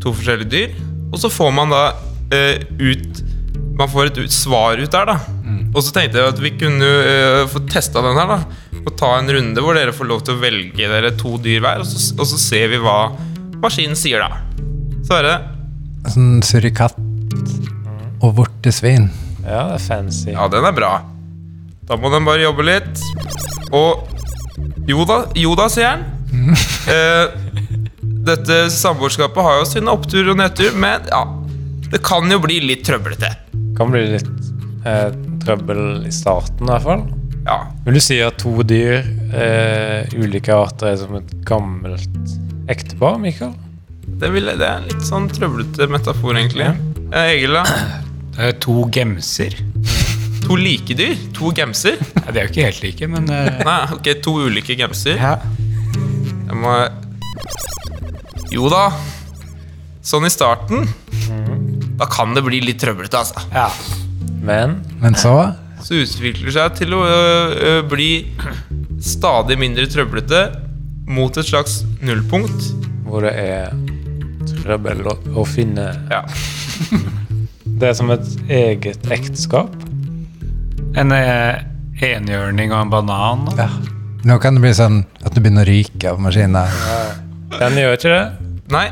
to 0.02 0.12
forskjellige 0.16 0.52
dyr. 0.52 0.76
Og 1.12 1.18
så 1.22 1.30
får 1.32 1.52
man 1.54 1.72
da 1.72 1.84
eh, 2.34 2.62
ut 2.80 3.24
Man 3.76 3.90
får 3.92 4.08
et 4.08 4.18
ut, 4.24 4.32
svar 4.32 4.80
ut 4.80 4.92
der, 4.92 5.10
da. 5.10 5.18
Og 5.76 5.82
så 5.84 5.92
tenkte 5.92 6.22
jeg 6.22 6.32
at 6.32 6.38
vi 6.40 6.54
kunne 6.56 6.86
eh, 7.04 7.42
få 7.52 7.60
testa 7.68 8.00
den 8.04 8.16
her, 8.16 8.30
da. 8.30 8.80
Og 8.86 8.94
ta 8.96 9.10
en 9.18 9.28
runde 9.28 9.60
hvor 9.60 9.76
dere 9.76 9.92
får 9.92 10.08
lov 10.08 10.22
til 10.24 10.38
å 10.38 10.40
velge 10.40 10.88
dere 10.88 11.12
to 11.20 11.34
dyr 11.44 11.60
hver, 11.60 11.82
og 11.84 11.90
så, 11.90 12.00
og 12.16 12.30
så 12.30 12.38
ser 12.40 12.70
vi 12.72 12.80
hva 12.80 13.10
maskinen 13.60 13.98
sier, 13.98 14.24
da. 14.24 14.40
Så 15.04 15.18
er 15.18 15.28
det 15.28 15.36
Sånn 16.14 16.38
surikatt 16.46 16.96
og 18.24 18.36
vortesvin. 18.38 19.10
Ja, 19.42 19.66
det 19.68 19.76
er 19.76 19.82
fancy. 19.82 20.30
Ja, 20.32 20.46
den 20.50 20.64
er 20.64 20.74
bra. 20.74 20.92
Da 21.86 21.98
må 22.00 22.10
den 22.14 22.24
bare 22.26 22.44
jobbe 22.46 22.64
litt. 22.66 23.02
Og 23.74 24.06
jo 24.88 25.04
da, 25.06 25.24
jo 25.38 25.54
da, 25.58 25.68
sier 25.72 25.94
han. 25.94 26.06
Eh, 26.86 27.32
dette 28.26 28.58
samboerskapet 28.74 29.46
har 29.46 29.60
jo 29.60 29.68
sine 29.68 29.92
opptur 29.92 30.32
og 30.32 30.40
nedtur, 30.40 30.74
men 30.78 31.06
ja, 31.10 31.22
det 31.92 32.02
kan 32.06 32.26
jo 32.30 32.40
bli 32.42 32.58
litt 32.64 32.82
trøblete. 32.86 33.30
Kan 33.78 33.92
bli 33.92 34.02
litt 34.16 34.32
eh, 34.88 35.12
trøbbel 35.44 36.06
i 36.08 36.14
starten, 36.14 36.66
i 36.66 36.72
hvert 36.72 36.86
fall. 36.86 37.06
Ja. 37.46 37.60
Vil 37.86 37.98
du 37.98 38.02
si 38.02 38.18
at 38.24 38.40
to 38.42 38.56
dyr, 38.66 39.06
eh, 39.30 40.16
ulike 40.18 40.54
arter, 40.54 40.90
er 40.90 40.98
som 41.04 41.14
et 41.20 41.30
gammelt 41.46 42.34
ektepar, 42.72 43.20
Mikael? 43.22 43.54
Det, 44.06 44.32
vil, 44.34 44.50
det 44.58 44.66
er 44.66 44.80
en 44.80 44.90
litt 44.90 45.06
sånn 45.06 45.30
trøblete 45.30 45.86
metafor, 45.92 46.34
egentlig. 46.34 46.72
Eh, 47.12 47.32
Egil, 47.36 47.54
da? 47.60 47.64
Det 48.36 48.50
er 48.50 48.58
to 48.66 48.80
gemser. 48.92 49.54
To 50.46 50.58
like 50.58 50.94
dyr? 50.98 51.14
To 51.38 51.54
gemser? 51.54 51.98
Ja, 52.18 52.26
de 52.30 52.38
er 52.38 52.44
jo 52.46 52.52
ikke 52.52 52.66
helt 52.68 52.82
like, 52.84 53.08
men 53.10 53.30
eh, 53.34 53.62
Nei, 53.66 53.80
ok, 53.94 54.12
to 54.22 54.36
ulike 54.46 54.76
gemser. 54.78 55.18
Ja. 55.18 55.36
Jeg 56.46 56.58
må 56.62 56.76
Jo 58.56 58.70
da. 58.72 58.86
Sånn 60.06 60.24
i 60.28 60.30
starten. 60.32 60.86
Da 61.98 62.06
kan 62.12 62.34
det 62.36 62.42
bli 62.46 62.60
litt 62.64 62.80
trøblete, 62.82 63.18
altså. 63.20 63.42
ja. 63.52 63.68
Men 64.46 64.76
Men 65.00 65.16
så 65.18 65.32
Så 65.82 65.96
utvikler 66.04 66.46
det 66.48 66.54
seg 66.54 66.76
til 66.78 66.94
å 66.94 67.00
ø, 67.02 67.16
ø, 67.56 67.72
bli 67.90 68.08
stadig 69.02 69.56
mindre 69.58 69.86
trøblete 69.90 70.40
mot 71.08 71.36
et 71.38 71.46
slags 71.48 71.80
nullpunkt. 72.02 72.70
hvor 73.06 73.22
det 73.26 73.32
er 73.38 73.74
trøbbel 74.62 75.04
å, 75.06 75.16
å 75.42 75.44
finne 75.46 75.90
Ja. 76.10 76.22
Det 77.76 77.90
er 77.90 77.96
som 77.98 78.08
et 78.14 78.24
eget 78.48 79.04
ekteskap. 79.12 79.68
En 80.96 81.10
eh, 81.12 81.58
enhjørning 82.00 82.72
og 82.72 82.80
en 82.86 82.92
banan. 82.94 83.42
da. 83.50 83.66
ja. 83.66 83.68
Nå 84.26 84.38
kan 84.40 84.56
det 84.56 84.62
bli 84.64 84.72
sånn 84.74 85.02
at 85.26 85.34
du 85.36 85.42
begynner 85.44 85.66
å 85.66 85.68
ryke 85.68 86.08
av 86.14 86.22
maskinen. 86.24 86.72
Den 87.58 87.76
gjør 87.78 87.98
ikke 87.98 88.14
det. 88.14 88.45
Nei, 88.72 88.88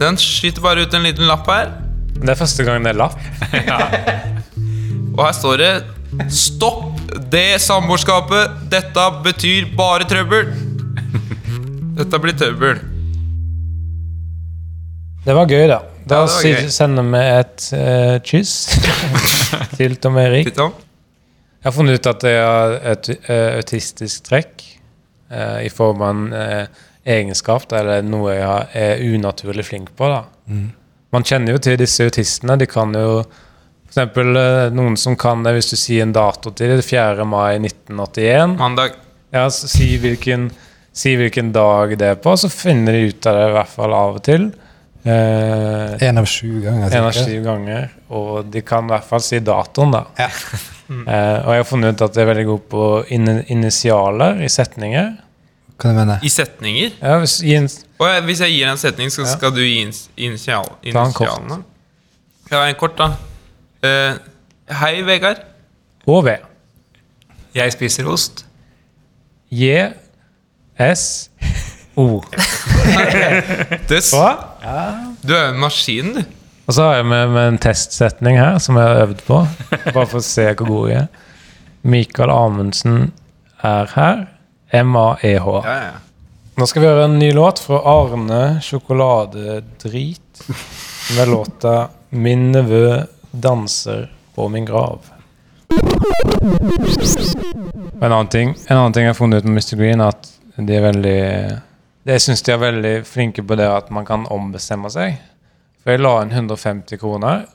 den 0.00 0.18
skyter 0.20 0.60
bare 0.64 0.84
ut 0.84 0.94
en 0.96 1.06
liten 1.06 1.28
lapp 1.28 1.48
her, 1.48 1.70
Det 2.20 2.28
er 2.34 2.36
første 2.36 2.64
gang 2.66 2.84
det 2.84 2.90
er 2.92 2.98
lapp. 3.00 3.16
og 5.16 5.22
her 5.24 5.32
står 5.36 5.56
det 5.62 5.70
Stopp 6.34 6.98
det 7.32 7.60
samboerskapet! 7.62 8.58
Dette 8.72 9.04
betyr 9.24 9.70
bare 9.78 10.04
trøbbel! 10.10 10.50
Dette 12.00 12.18
blir 12.20 12.34
trøbbel. 12.36 12.80
Det 15.24 15.36
var 15.36 15.48
gøy, 15.48 15.64
da. 15.70 15.78
Da 16.10 16.20
Ja, 16.24 16.42
gøy. 16.42 16.68
sender 16.72 17.06
vi 17.12 17.22
et 17.38 17.66
uh, 17.76 18.18
kyss 18.26 18.52
til 19.78 19.96
Tom 20.02 20.18
Erik. 20.20 20.50
Jeg 20.50 21.68
har 21.68 21.76
funnet 21.76 22.00
ut 22.00 22.08
at 22.10 22.22
det 22.24 22.32
er 22.40 22.76
et 22.94 23.08
eh, 23.28 23.56
autistisk 23.60 24.24
trekk 24.30 24.62
uh, 25.30 25.60
i 25.62 25.68
form 25.68 26.00
av 26.00 26.14
en 26.14 26.22
eh, 26.32 26.80
egenskap 27.06 27.70
eller 27.72 28.02
noe 28.04 28.34
jeg 28.36 28.66
er 28.76 29.04
unaturlig 29.14 29.64
flink 29.64 29.92
på. 29.96 30.08
da. 30.10 30.24
Man 31.12 31.24
kjenner 31.26 31.56
jo 31.56 31.58
til 31.64 31.78
disse 31.80 32.04
autistene. 32.06 32.58
De 32.60 32.66
kan 32.70 32.92
jo 32.94 33.22
for 33.24 33.90
eksempel 33.90 34.36
eh, 34.38 34.68
noen 34.70 34.94
som 35.00 35.16
kan 35.18 35.42
det 35.42 35.56
hvis 35.56 35.72
du 35.72 35.76
sier 35.80 36.04
en 36.04 36.12
dato 36.14 36.52
til 36.54 36.76
det, 36.76 36.84
4. 36.86 37.24
mai 37.26 37.56
1981. 37.58 38.56
Mandag. 38.60 38.92
Ja, 39.34 39.48
så 39.50 39.66
si 39.70 39.96
hvilken, 39.98 40.50
si 40.94 41.16
hvilken 41.18 41.50
dag 41.54 41.96
det 41.98 42.06
er 42.12 42.20
på, 42.22 42.36
så 42.38 42.50
finner 42.52 42.94
de 42.94 43.08
ut 43.10 43.26
av 43.26 43.34
det 43.40 43.48
i 43.48 43.54
hvert 43.56 43.72
fall 43.74 43.94
av 43.96 44.20
og 44.20 44.22
til. 44.26 44.50
Eh, 45.02 45.96
En 46.06 46.18
av 46.20 46.26
sju 46.28 46.60
ganger. 46.62 46.92
en 46.94 47.04
av 47.08 47.12
sju 47.16 47.40
ganger. 47.42 47.88
Og 48.14 48.44
de 48.52 48.60
kan 48.62 48.84
i 48.86 48.92
hvert 48.94 49.08
fall 49.08 49.22
si 49.24 49.40
datoen, 49.40 49.90
da. 49.96 50.04
Ja. 50.20 50.28
Eh, 50.90 51.36
og 51.46 51.52
jeg 51.54 51.60
har 51.62 51.66
funnet 51.70 51.94
ut 51.94 52.02
at 52.02 52.14
de 52.16 52.22
er 52.24 52.26
veldig 52.32 52.46
gode 52.48 52.64
på 52.72 52.86
in 53.14 53.28
initialer 53.46 54.40
i 54.42 54.48
setninger. 54.50 55.12
Hva 55.80 55.90
du 55.90 55.96
mener 55.96 56.18
I 56.22 56.28
setninger. 56.28 56.90
Ja, 57.02 57.18
hvis, 57.22 57.38
i 57.42 57.54
en, 57.56 57.68
Og 57.98 58.06
jeg- 58.08 58.22
hvis 58.28 58.40
jeg 58.40 58.50
gir 58.54 58.68
en 58.70 58.76
setning, 58.78 59.10
så 59.12 59.22
Ja. 59.22 59.32
skal 59.36 59.50
du 59.56 59.60
gi 59.60 59.80
initial, 60.16 60.66
initialene. 60.82 61.62
Ja, 62.50 62.64
en 62.68 62.74
kort, 62.74 62.98
da. 62.98 63.10
Uh, 63.84 64.18
hei, 64.80 65.00
Vegard. 65.02 65.40
og 66.06 66.24
V. 66.24 66.36
Jeg 67.54 67.72
spiser 67.72 68.06
ost. 68.08 68.44
J, 69.50 69.88
S, 70.94 71.30
O. 71.96 72.20
Det, 73.88 74.00
Hva? 74.12 74.28
du 75.26 75.32
er 75.34 75.46
jo 75.48 75.54
en 75.54 75.60
maskin, 75.60 76.12
du. 76.14 76.20
Og 76.68 76.74
så 76.74 76.82
har 76.86 76.94
jeg 77.00 77.06
med, 77.10 77.28
med 77.34 77.48
en 77.48 77.58
testsetning 77.58 78.38
her 78.38 78.58
som 78.62 78.76
jeg 78.78 78.84
har 78.86 79.02
øvd 79.06 79.22
på. 79.26 79.40
Bare 79.94 80.06
for 80.06 80.18
å 80.20 80.22
se 80.24 80.44
hvor 80.54 80.66
god 80.68 80.88
jeg 80.92 81.00
er. 81.00 81.06
Mikael 81.82 82.30
Amundsen 82.30 83.12
er 83.66 83.90
her. 83.94 84.26
M-A-E-H. 84.70 85.62
Ja, 85.64 85.76
ja. 85.82 85.92
Nå 86.60 86.66
skal 86.66 86.82
vi 86.82 86.88
høre 86.90 87.06
en 87.08 87.18
ny 87.18 87.30
låt 87.32 87.58
fra 87.64 87.80
Arne 87.88 88.60
Sjokoladedrit. 88.62 90.42
Med 91.16 91.28
låta 91.28 91.88
'Min 92.10 92.52
nevø 92.52 93.06
danser 93.30 94.10
på 94.34 94.48
min 94.48 94.66
grav'. 94.66 94.98
En 98.00 98.12
annen 98.12 98.28
ting 98.28 98.54
En 98.68 98.76
annen 98.76 98.92
ting 98.92 99.02
jeg 99.04 99.08
har 99.08 99.14
funnet 99.14 99.38
ut 99.38 99.44
med 99.44 99.52
Mr. 99.52 99.76
Green, 99.76 100.00
at 100.00 100.30
de 100.56 100.76
er 100.76 100.82
veldig 100.82 101.20
det 102.02 102.12
Jeg 102.12 102.20
syns 102.20 102.42
de 102.42 102.52
er 102.52 102.58
veldig 102.58 102.94
flinke 103.06 103.42
på 103.42 103.56
det 103.56 103.68
at 103.68 103.90
man 103.90 104.06
kan 104.06 104.26
ombestemme 104.26 104.90
seg. 104.90 105.18
For 105.82 105.94
jeg 105.94 106.00
la 106.00 106.22
inn 106.22 106.32
150 106.32 107.00
kroner, 107.00 107.46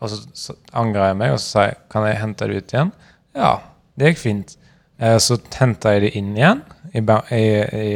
og 0.00 0.10
så, 0.10 0.22
så 0.32 0.54
angra 0.72 1.10
jeg 1.10 1.16
meg, 1.16 1.32
og 1.32 1.40
så 1.40 1.46
sa 1.46 1.66
jeg 1.68 1.76
kan 1.92 2.06
jeg 2.08 2.20
hente 2.20 2.48
det 2.48 2.56
ut 2.56 2.72
igjen. 2.74 2.92
Ja, 3.36 3.52
det 3.96 4.12
gikk 4.12 4.22
fint. 4.22 4.56
Eh, 4.98 5.18
så 5.22 5.38
henta 5.58 5.94
jeg 5.96 6.06
det 6.06 6.12
inn 6.18 6.32
igjen. 6.36 6.62
I, 6.96 7.02
i, 7.36 7.44
i, 7.80 7.90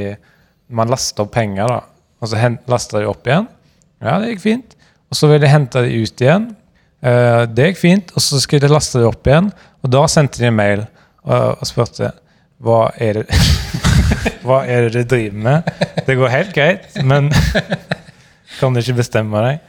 man 0.75 0.91
lasta 0.93 1.25
opp 1.25 1.33
penger, 1.35 1.71
da. 1.71 1.81
Og 2.21 2.29
så 2.31 2.55
lasta 2.69 3.01
de 3.01 3.09
opp 3.09 3.29
igjen. 3.29 3.49
Ja, 4.01 4.19
det 4.21 4.35
gikk 4.35 4.45
fint. 4.45 4.77
Og 5.11 5.19
så 5.19 5.31
ville 5.31 5.47
jeg 5.47 5.55
hente 5.55 5.85
de 5.85 6.03
ut 6.05 6.25
igjen. 6.25 6.51
Eh, 7.01 7.43
det 7.49 7.71
gikk 7.71 7.81
fint. 7.81 8.13
Og 8.15 8.25
så 8.25 8.41
skulle 8.43 8.69
jeg 8.69 8.75
laste 8.75 9.01
de 9.01 9.09
opp 9.09 9.29
igjen, 9.29 9.51
og 9.81 9.93
da 9.93 10.05
sendte 10.13 10.43
de 10.43 10.51
en 10.51 10.59
mail 10.59 10.85
og, 11.25 11.61
og 11.61 11.69
spurte 11.69 12.13
hva 12.61 12.91
er 13.01 13.23
det 13.23 13.41
Hva 14.45 14.63
er 14.69 14.89
det 14.89 15.05
du 15.05 15.15
driver 15.15 15.43
med? 15.45 15.69
Det 16.05 16.17
går 16.19 16.33
helt 16.33 16.51
greit, 16.53 16.89
men 17.07 17.31
kan 18.59 18.75
du 18.75 18.81
ikke 18.83 18.99
bestemme 18.99 19.41
deg? 19.47 19.61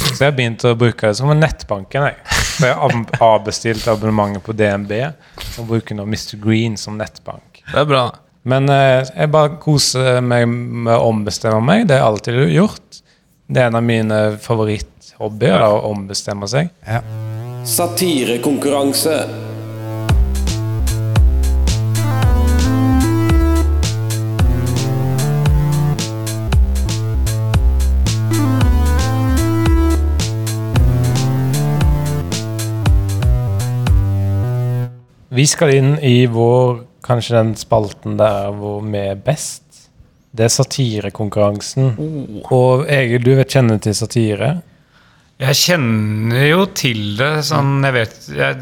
Så 0.00 0.24
jeg 0.24 0.34
begynte 0.34 0.72
å 0.72 0.78
bruke 0.78 1.10
det 1.10 1.18
som 1.18 1.30
en 1.30 1.42
nettbanken. 1.42 2.06
Jeg. 2.08 2.38
Så 2.56 2.70
jeg 2.70 2.78
har 2.78 3.26
avbestilt 3.26 3.86
abonnementet 3.92 4.42
på 4.46 4.54
DNB 4.56 4.94
og 5.60 5.68
bruke 5.68 5.96
nå 5.96 6.06
Mr. 6.08 6.36
Green 6.42 6.76
som 6.80 6.98
nettbank. 7.00 7.62
Det 7.68 7.80
er 7.82 7.88
bra. 7.88 8.06
Men 8.48 8.66
eh, 8.72 9.04
jeg 9.06 9.30
bare 9.32 9.56
koser 9.62 10.20
meg 10.24 10.48
med 10.50 10.94
å 10.96 11.10
ombestemme 11.12 11.60
meg. 11.62 11.86
Det 11.86 11.98
har 11.98 12.02
jeg 12.02 12.10
alltid 12.10 12.54
gjort. 12.56 13.00
Det 13.52 13.62
er 13.62 13.70
en 13.70 13.78
av 13.78 13.86
mine 13.86 14.20
favoritthobbyer, 14.42 15.62
å 15.68 15.82
ombestemme 15.92 16.48
seg. 16.50 16.72
Ja. 16.86 17.02
Satirekonkurranse. 17.68 19.51
Vi 35.32 35.46
skal 35.48 35.72
inn 35.78 35.92
i 36.04 36.26
vår 36.30 36.82
Kanskje 37.02 37.34
den 37.34 37.48
spalten 37.58 38.14
der 38.20 38.52
hvor 38.54 38.76
vi 38.86 39.00
er 39.10 39.16
best. 39.18 39.64
Det 40.30 40.44
er 40.46 40.52
satirekonkurransen. 40.54 41.88
Og 42.54 42.84
Egil, 42.86 43.24
du 43.26 43.32
vet 43.34 43.50
kjenner 43.50 43.80
til 43.82 43.96
satire? 43.98 44.52
Jeg 45.42 45.58
kjenner 45.58 46.44
jo 46.46 46.60
til 46.78 47.16
det 47.18 47.32
sånn 47.48 47.80
Jeg 47.82 47.96
vet 47.96 48.14
jeg, 48.38 48.60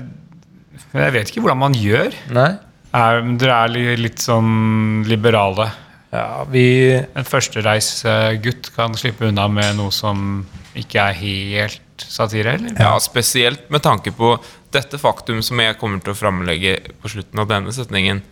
jeg 0.97 1.15
vet 1.19 1.29
ikke 1.35 1.43
hvordan 1.45 1.61
man 1.67 1.77
gjør. 1.77 2.17
Nei? 2.33 2.49
Er, 2.97 3.21
dere 3.39 3.59
er 3.67 3.75
li- 3.75 4.01
litt 4.07 4.25
sånn 4.25 5.05
liberale. 5.07 5.69
Ja, 6.11 6.41
vi 6.51 6.65
En 6.97 7.29
førstereisgutt 7.29 8.73
kan 8.75 8.97
slippe 8.99 9.29
unna 9.29 9.45
med 9.53 9.77
noe 9.79 9.93
som 9.95 10.41
ikke 10.75 11.05
er 11.11 11.21
helt 11.21 11.83
satire, 12.09 12.55
eller? 12.59 12.75
Ja, 12.81 12.95
spesielt 13.03 13.69
med 13.71 13.83
tanke 13.85 14.13
på 14.17 14.35
dette 14.73 14.99
faktum 15.03 15.43
som 15.43 15.59
jeg 15.61 15.79
kommer 15.81 16.01
til 16.05 16.15
å 16.15 16.19
framlegge 16.19 16.77
på 17.03 17.11
slutten 17.13 17.43
av 17.43 17.49
denne 17.51 17.73
setningen. 17.75 18.23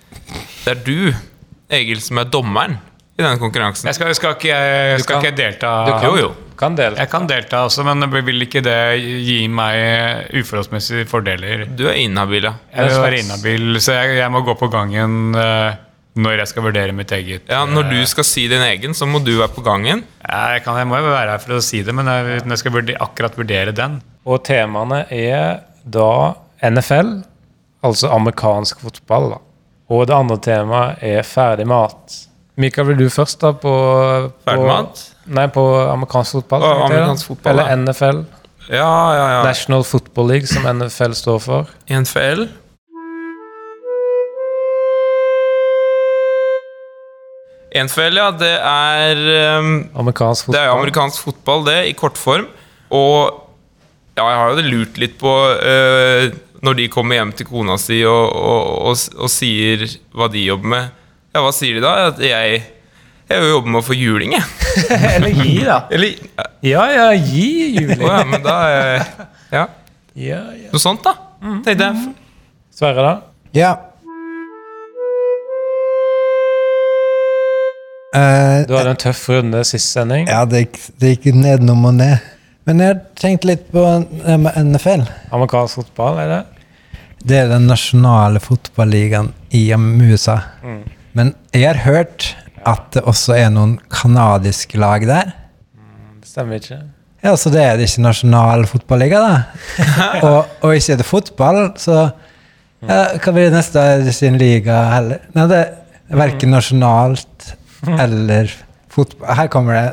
Det 0.65 0.75
er 0.77 0.85
du, 0.87 1.15
Egil, 1.69 2.01
som 2.01 2.19
er 2.23 2.29
dommeren 2.33 2.79
i 3.19 3.23
denne 3.25 3.39
konkurransen. 3.41 3.89
Jeg 3.91 3.99
skal, 3.99 4.15
skal 4.15 4.37
ikke, 4.37 4.53
jeg, 4.55 5.01
skal 5.03 5.17
kan- 5.19 5.25
ikke 5.27 5.37
delta. 5.37 5.73
du 5.85 5.93
kan, 5.93 6.05
Jo, 6.07 6.17
jo. 6.23 6.29
kan 6.61 6.77
delta. 6.79 7.01
Jeg 7.03 7.11
kan 7.11 7.27
delta 7.27 7.65
også, 7.67 7.85
men 7.85 8.07
vil 8.25 8.45
ikke 8.47 8.63
det 8.63 8.79
gi 9.27 9.41
meg 9.51 10.31
uforholdsmessige 10.39 11.07
fordeler? 11.11 11.67
Du 11.77 11.89
er 11.91 11.99
inhabil, 11.99 12.47
ja. 12.47 12.55
Jeg 12.77 12.93
vil 12.93 13.03
være 13.03 13.19
inhabil, 13.25 13.81
så 13.83 13.99
jeg, 13.99 14.17
jeg 14.21 14.31
må 14.31 14.45
gå 14.47 14.55
på 14.61 14.71
gangen 14.71 15.35
eh, 15.35 15.75
når 16.19 16.41
jeg 16.43 16.51
skal 16.51 16.65
vurdere 16.67 16.95
mitt 16.97 17.13
eget. 17.15 17.47
Ja, 17.51 17.63
Når 17.69 17.89
du 17.93 17.99
skal 18.11 18.27
si 18.27 18.49
din 18.51 18.63
egen, 18.65 18.95
så 18.97 19.07
må 19.07 19.21
du 19.25 19.37
være 19.39 19.53
på 19.55 19.63
gangen. 19.67 20.03
Jeg, 20.27 20.63
kan, 20.65 20.79
jeg 20.81 20.89
må 20.91 20.99
jo 20.99 21.11
være 21.13 21.35
her 21.37 21.43
for 21.43 21.59
å 21.59 21.65
si 21.65 21.83
det, 21.87 21.95
men 21.95 22.11
jeg, 22.11 22.43
når 22.45 22.57
jeg 22.57 22.63
skal 22.65 22.75
vurdere, 22.75 23.03
akkurat 23.05 23.39
vurdere 23.39 23.75
den 23.77 24.01
Og 24.27 24.43
temaene 24.47 25.05
er 25.15 25.61
da 25.89 26.35
NFL, 26.67 27.21
altså 27.87 28.11
amerikansk 28.17 28.83
fotball. 28.83 29.31
da. 29.37 29.39
Og 29.95 30.09
det 30.11 30.17
andre 30.17 30.37
temaet 30.45 31.05
er 31.07 31.23
ferdig 31.25 31.69
mat. 31.71 32.19
Mikael, 32.59 32.91
vil 32.91 33.05
du 33.05 33.07
først 33.15 33.39
da 33.41 33.53
på, 33.55 33.71
på 33.71 34.51
Ferdig 34.51 34.67
mat? 34.67 35.05
Nei, 35.39 35.47
på 35.55 35.63
amerikansk 35.87 36.41
fotball. 36.41 36.67
Å, 36.67 36.73
amerikansk 36.89 37.31
fotball, 37.31 37.53
Eller 37.55 37.71
ja. 37.71 37.79
NFL. 37.79 38.25
Ja, 38.69 38.91
ja, 39.17 39.27
ja. 39.37 39.43
National 39.47 39.85
Football 39.87 40.33
League, 40.35 40.51
som 40.51 40.67
NFL 40.69 41.15
står 41.17 41.39
for. 41.45 41.71
NFL. 41.89 42.49
NFL, 47.85 48.17
ja, 48.21 48.29
det 48.41 48.51
er 48.59 49.21
um, 49.61 49.73
Amerikansk 50.03 50.49
Det 50.51 50.59
er 50.61 50.67
jo 50.67 50.73
fotball. 50.73 50.83
amerikansk 50.83 51.25
fotball, 51.29 51.65
det, 51.69 51.79
i 51.91 51.95
kortform. 51.99 52.47
Og 52.95 53.45
ja, 54.19 54.25
jeg 54.25 54.39
har 54.41 54.51
jo 54.53 54.57
det 54.59 54.67
lurt 54.73 54.99
litt 54.99 55.19
på 55.21 55.33
uh, 55.63 56.29
når 56.67 56.75
de 56.81 56.89
kommer 56.91 57.15
hjem 57.21 57.31
til 57.39 57.47
kona 57.47 57.77
si 57.79 58.01
og, 58.09 58.33
og, 58.35 58.71
og, 58.91 59.03
og 59.23 59.31
sier 59.31 59.85
hva 60.17 60.27
de 60.33 60.43
jobber 60.49 60.73
med. 60.73 60.89
Ja, 61.37 61.43
hva 61.45 61.53
sier 61.55 61.77
de 61.79 61.85
da? 61.85 61.93
At 62.09 62.19
jeg, 62.25 62.63
jeg 63.31 63.51
jobber 63.53 63.71
med 63.77 63.83
å 63.83 63.87
få 63.87 63.95
juling, 63.95 64.35
jeg. 64.35 64.49
Eller 65.15 65.37
gi, 65.39 65.53
da. 65.69 65.77
Eller 65.95 66.17
Ja, 66.67 66.87
ja, 66.91 67.07
gi 67.15 67.45
juling. 67.77 67.93
juling. 67.95 68.09
ja, 68.11 68.25
men 68.27 68.43
da 68.43 68.57
er 68.67 68.79
jeg 68.79 69.29
Ja, 69.55 69.67
Ja, 70.19 70.41
ja. 70.59 70.71
noe 70.75 70.83
sånt, 70.83 71.05
da. 71.07 71.13
Tenkte 71.63 71.93
jeg. 71.93 72.09
Sverre, 72.75 73.05
da? 73.07 73.15
Ja. 73.55 73.71
Eh, 78.19 78.67
Du 78.69 78.75
hadde 78.77 78.93
en 78.97 79.01
tøff 79.05 79.23
runde 79.33 79.63
sist 79.69 79.93
sending. 79.95 80.27
ja, 80.29 80.45
det 80.49 80.65
gikk, 80.67 80.79
det 81.01 81.13
gikk 81.17 81.35
nedenom 81.39 81.85
og 81.91 81.95
ned. 82.01 82.19
Men 82.69 82.83
jeg 82.83 82.93
har 82.95 83.01
tenkt 83.17 83.45
litt 83.49 83.67
på 83.73 83.83
NFL. 84.29 85.07
Amerikansk 85.33 85.81
fotball, 85.81 86.19
er 86.25 86.29
det? 86.35 86.41
Det 87.29 87.39
er 87.45 87.49
den 87.51 87.65
nasjonale 87.71 88.41
fotballigaen 88.45 89.31
i 89.57 89.63
USA. 89.75 90.37
Men 91.17 91.33
jeg 91.55 91.65
har 91.71 91.81
hørt 91.87 92.35
at 92.69 92.91
det 92.95 93.03
også 93.09 93.35
er 93.39 93.49
noen 93.55 93.79
kanadiske 93.91 94.79
lag 94.79 95.07
der. 95.09 95.33
Det 96.21 96.29
stemmer 96.29 96.61
ikke. 96.61 96.81
Ja, 97.25 97.33
så 97.41 97.51
det 97.51 97.63
er 97.65 97.77
det 97.81 97.89
ikke 97.89 98.05
nasjonal 98.05 98.67
fotballiga, 98.71 99.19
da. 99.25 99.39
og, 100.29 100.53
og 100.63 100.75
ikke 100.77 100.93
er 100.95 101.01
det 101.01 101.09
fotball, 101.09 101.63
så 101.81 101.97
ja, 102.87 102.99
Hva 103.19 103.33
blir 103.35 103.49
det 103.49 103.57
neste 103.57 104.13
sin 104.15 104.37
liga 104.39 104.77
heller? 104.93 105.25
Nei, 105.35 105.49
det 105.51 105.63
er 105.65 106.21
verken 106.21 106.53
nasjonalt 106.55 107.49
eller 108.05 108.51
fotball. 108.93 109.35
Her 109.39 109.53
kommer 109.53 109.79
det 109.79 109.87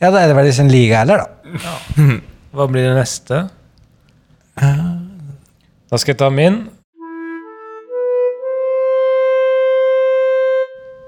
Ja, 0.00 0.10
da 0.10 0.20
er 0.20 0.30
det 0.30 0.36
vel 0.36 0.50
ikke 0.50 0.64
en 0.66 0.72
liga 0.72 1.02
heller, 1.02 1.24
da. 1.24 2.06
Hva 2.56 2.66
blir 2.68 2.88
det 2.88 2.96
neste? 2.98 3.46
Da 4.56 5.98
skal 6.00 6.12
jeg 6.12 6.20
ta 6.20 6.28
min. 6.32 6.66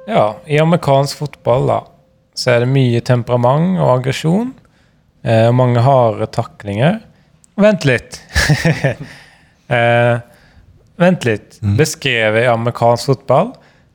Ja, 0.08 0.38
i 0.48 0.56
amerikansk 0.60 1.20
fotball 1.20 1.66
da, 1.68 1.82
så 2.32 2.54
er 2.54 2.62
det 2.64 2.70
mye 2.72 3.00
temperament 3.04 3.76
og 3.76 3.90
aggresjon. 3.98 4.54
Eh, 5.20 5.50
mange 5.52 5.82
harde 5.84 6.28
taklinger. 6.32 7.02
Vent 7.60 7.84
litt. 7.84 8.16
eh, 9.76 10.14
vent 10.96 11.26
litt. 11.28 11.58
Beskrevet 11.76 12.46
i 12.46 12.48
amerikansk 12.48 13.10
fotball, 13.10 13.52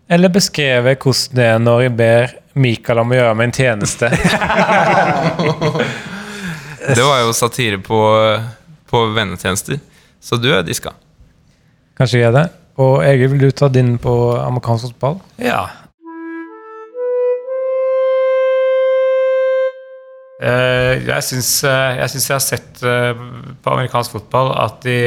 eller 0.09 0.29
beskrevet 0.33 0.99
hvordan 0.99 1.37
det 1.37 1.45
er 1.47 1.61
når 1.61 1.85
jeg 1.85 1.93
ber 1.99 2.33
Mikael 2.59 3.01
om 3.01 3.13
å 3.13 3.17
gjøre 3.17 3.37
meg 3.39 3.49
en 3.49 3.55
tjeneste? 3.59 4.09
Det 6.83 6.99
var 6.99 7.21
jo 7.23 7.31
satire 7.31 7.77
på, 7.79 7.97
på 8.91 9.05
vennetjenester. 9.15 9.77
Så 10.19 10.35
du 10.35 10.49
er 10.51 10.65
diska. 10.67 10.91
Kanskje 11.95 12.19
jeg 12.19 12.27
er 12.27 12.35
det. 12.35 12.43
Og 12.83 12.97
Egil, 13.05 13.29
vil 13.31 13.45
du 13.45 13.53
ta 13.55 13.69
din 13.71 13.93
på 14.01 14.11
amerikansk 14.35 14.89
fotball? 14.89 15.21
Ja. 15.39 15.61
Eh, 20.43 21.05
jeg 21.07 21.23
syns 21.23 21.51
eh, 21.63 22.01
jeg, 22.01 22.19
jeg 22.19 22.33
har 22.33 22.43
sett 22.43 22.83
eh, 22.83 23.13
på 23.63 23.75
amerikansk 23.77 24.17
fotball 24.17 24.51
at 24.65 24.81
de 24.83 24.97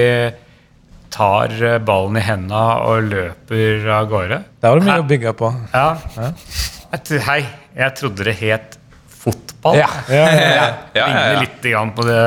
tar 1.16 1.52
eh, 1.64 1.76
ballen 1.82 2.18
i 2.20 2.24
henda 2.24 2.62
og 2.86 3.10
løper 3.10 3.86
av 3.96 4.08
gårde. 4.10 4.40
Der 4.60 4.72
var 4.72 4.80
det 4.80 4.88
mye 4.88 4.96
Hæ? 4.96 5.04
å 5.04 5.10
bygge 5.12 5.36
på. 5.38 5.52
Ja. 5.72 5.86
Ja. 6.16 6.32
Hei, 7.30 7.40
jeg 7.76 7.94
trodde 7.98 8.26
det 8.28 8.36
het 8.40 8.76
fotball. 9.26 9.78
Ja. 9.80 9.88
Ja, 10.12 10.26
ja, 10.30 10.32
ja. 10.40 10.66
Ja, 10.96 11.06
ja, 11.06 11.06
Ligner 11.06 11.40
litt 11.44 11.62
grann 11.70 11.94
på, 11.96 12.04
det, 12.06 12.18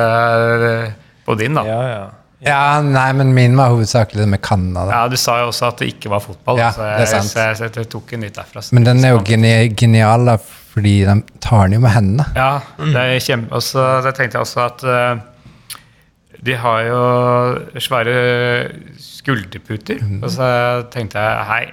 på 1.26 1.38
din, 1.40 1.60
da. 1.60 1.66
Ja. 1.68 1.84
ja, 1.84 1.92
ja. 1.98 2.08
Ja, 2.40 2.80
nei, 2.80 3.10
men 3.20 3.34
min 3.36 3.58
var 3.60 3.74
hovedsakelig 3.74 4.24
med 4.32 4.40
Canada. 4.42 5.02
Du 5.12 5.18
sa 5.20 5.42
jo 5.42 5.50
også 5.50 5.74
at 5.74 5.82
det 5.82 5.90
ikke 5.92 6.12
var 6.14 6.22
fotball. 6.24 6.62
Ja, 6.62 6.70
så 6.72 6.86
det 6.86 7.02
er 7.04 7.10
sant. 7.12 7.28
så 7.28 7.50
jeg, 7.50 7.58
så 7.60 7.68
jeg 7.68 7.90
tok 7.92 8.14
en 8.16 8.24
litt 8.24 8.38
derfra. 8.38 8.64
Men 8.78 8.88
den 8.88 9.04
er 9.04 9.12
jo 9.18 9.24
geni 9.28 9.52
genial, 9.76 10.24
da, 10.30 10.38
fordi 10.40 10.94
de 11.04 11.18
tar 11.44 11.68
den 11.68 11.76
jo 11.76 11.82
med 11.84 11.92
hendene. 11.98 12.30
Ja, 12.40 12.62
det 12.80 13.04
er 13.04 13.26
kjempe... 13.26 13.52
Og 13.60 13.66
så 13.66 13.84
tenkte 14.16 14.40
jeg 14.40 14.46
også 14.46 14.64
at 14.70 14.86
eh, 14.88 15.26
de 16.46 16.56
har 16.56 16.82
jo 16.88 17.00
svære 17.84 18.16
skulderputer. 19.04 20.02
Og 20.24 20.30
så 20.34 20.50
tenkte 20.94 21.20
jeg 21.20 21.48
hei, 21.50 21.64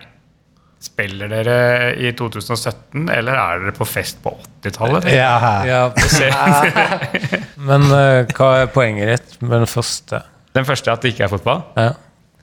spiller 0.86 1.30
dere 1.32 1.58
i 1.98 2.10
2017, 2.14 3.06
eller 3.10 3.38
er 3.40 3.62
dere 3.64 3.74
på 3.76 3.86
fest 3.88 4.18
på 4.24 4.32
80-tallet? 4.62 5.06
Ja. 5.10 5.36
ja. 5.66 5.82
Men 7.68 7.86
uh, 7.90 8.26
hva 8.36 8.50
er 8.62 8.72
poenget 8.74 9.12
ditt 9.14 9.38
med 9.42 9.56
den 9.62 9.70
første? 9.70 10.20
Den 10.56 10.66
første 10.68 10.90
er 10.92 10.98
at 10.98 11.02
det 11.06 11.14
ikke 11.14 11.26
er 11.26 11.32
fotball. 11.32 11.64
Ja. 11.76 11.88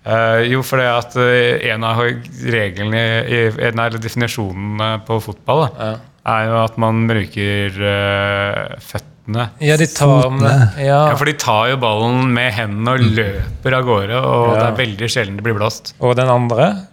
Uh, 0.04 0.42
jo, 0.52 0.60
fordi 0.68 0.84
at 0.90 1.14
eh, 1.16 1.62
en 1.72 1.86
av 1.88 2.02
reglene, 2.04 3.04
i- 3.24 3.68
en 3.70 3.80
av 3.80 3.94
definisjonene 4.04 4.90
på 5.08 5.20
fotball, 5.24 5.62
da, 5.64 5.88
Ja. 5.94 5.94
er 6.34 6.50
jo 6.50 6.58
at 6.66 6.76
man 6.84 7.06
bruker 7.08 7.78
uh, 7.80 8.76
føttene. 8.84 9.10
Ja, 9.28 9.78
de 9.80 9.86
tar 9.88 10.08
med 10.10 10.24
Fotene. 10.24 10.56
ja. 10.84 10.98
Ja, 11.10 11.16
for 11.16 11.26
de 11.30 11.34
tar 11.40 11.70
jo 11.72 11.78
ballen 11.80 12.34
med 12.36 12.52
hendene 12.54 12.96
og 12.98 13.00
løper 13.16 13.78
av 13.78 13.86
gårde, 13.88 14.18
og 14.20 14.48
Ja. 14.50 14.56
det 14.60 14.66
er 14.72 14.80
veldig 14.86 15.10
sjelden 15.10 15.38
det 15.40 15.44
blir 15.46 15.56
blåst. 15.56 15.94
Og 16.04 16.16
den 16.20 16.28
andre? 16.30 16.88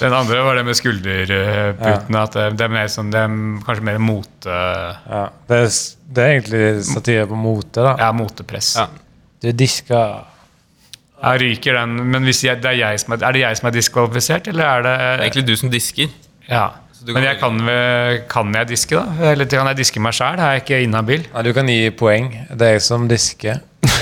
Den 0.00 0.14
andre 0.16 0.40
var 0.42 0.56
det 0.56 0.64
med 0.64 0.74
skulderputene. 0.74 2.22
At 2.24 2.32
det, 2.32 2.46
det 2.58 2.64
er 2.64 2.72
mer 2.72 2.88
sånn, 2.90 3.10
det 3.12 3.20
er 3.20 3.34
kanskje 3.66 3.84
mer 3.86 3.98
mote, 4.02 4.48
Ja. 4.48 5.28
Det, 5.46 5.58
er, 5.60 5.68
det 6.16 6.24
er 6.24 6.32
egentlig 6.38 6.84
satire 6.88 7.26
på 7.30 7.36
mote, 7.38 7.84
da. 7.84 7.92
ja, 8.00 8.10
motepress. 8.16 8.72
Ja. 8.80 8.86
Du 9.42 9.50
disker 9.52 10.22
Jeg 11.22 11.40
ryker 11.42 11.76
den, 11.78 11.96
men 12.10 12.24
hvis 12.26 12.40
jeg, 12.42 12.58
det 12.62 12.70
er, 12.72 12.78
jeg 12.80 12.98
som 13.04 13.12
er, 13.14 13.22
er 13.28 13.32
det 13.36 13.40
jeg 13.44 13.56
som 13.60 13.68
er 13.68 13.74
diskvalifisert, 13.76 14.48
eller 14.50 14.64
er 14.64 14.82
det 14.82 14.94
Det 14.98 15.10
er 15.12 15.22
egentlig 15.28 15.46
du 15.46 15.56
som 15.60 15.70
disker. 15.70 16.08
Ja. 16.48 16.64
Men 17.06 17.24
jeg 17.26 17.38
kan, 17.40 17.58
kan 18.30 18.52
jeg 18.54 18.68
diske, 18.70 18.94
da? 19.00 19.30
Eller 19.32 19.48
kan 19.50 19.66
jeg 19.72 19.76
diske 19.80 20.00
meg 20.04 20.14
sjæl? 20.14 20.38
Er 20.38 20.54
jeg 20.56 20.62
ikke 20.64 20.82
inhabil? 20.84 21.24
ja, 21.32 21.42
Du 21.42 21.52
kan 21.56 21.66
gi 21.68 21.90
poeng. 21.90 22.28
Det 22.52 22.68
er 22.68 22.76
jeg 22.78 22.82
som 22.86 23.08
disker. 23.10 23.60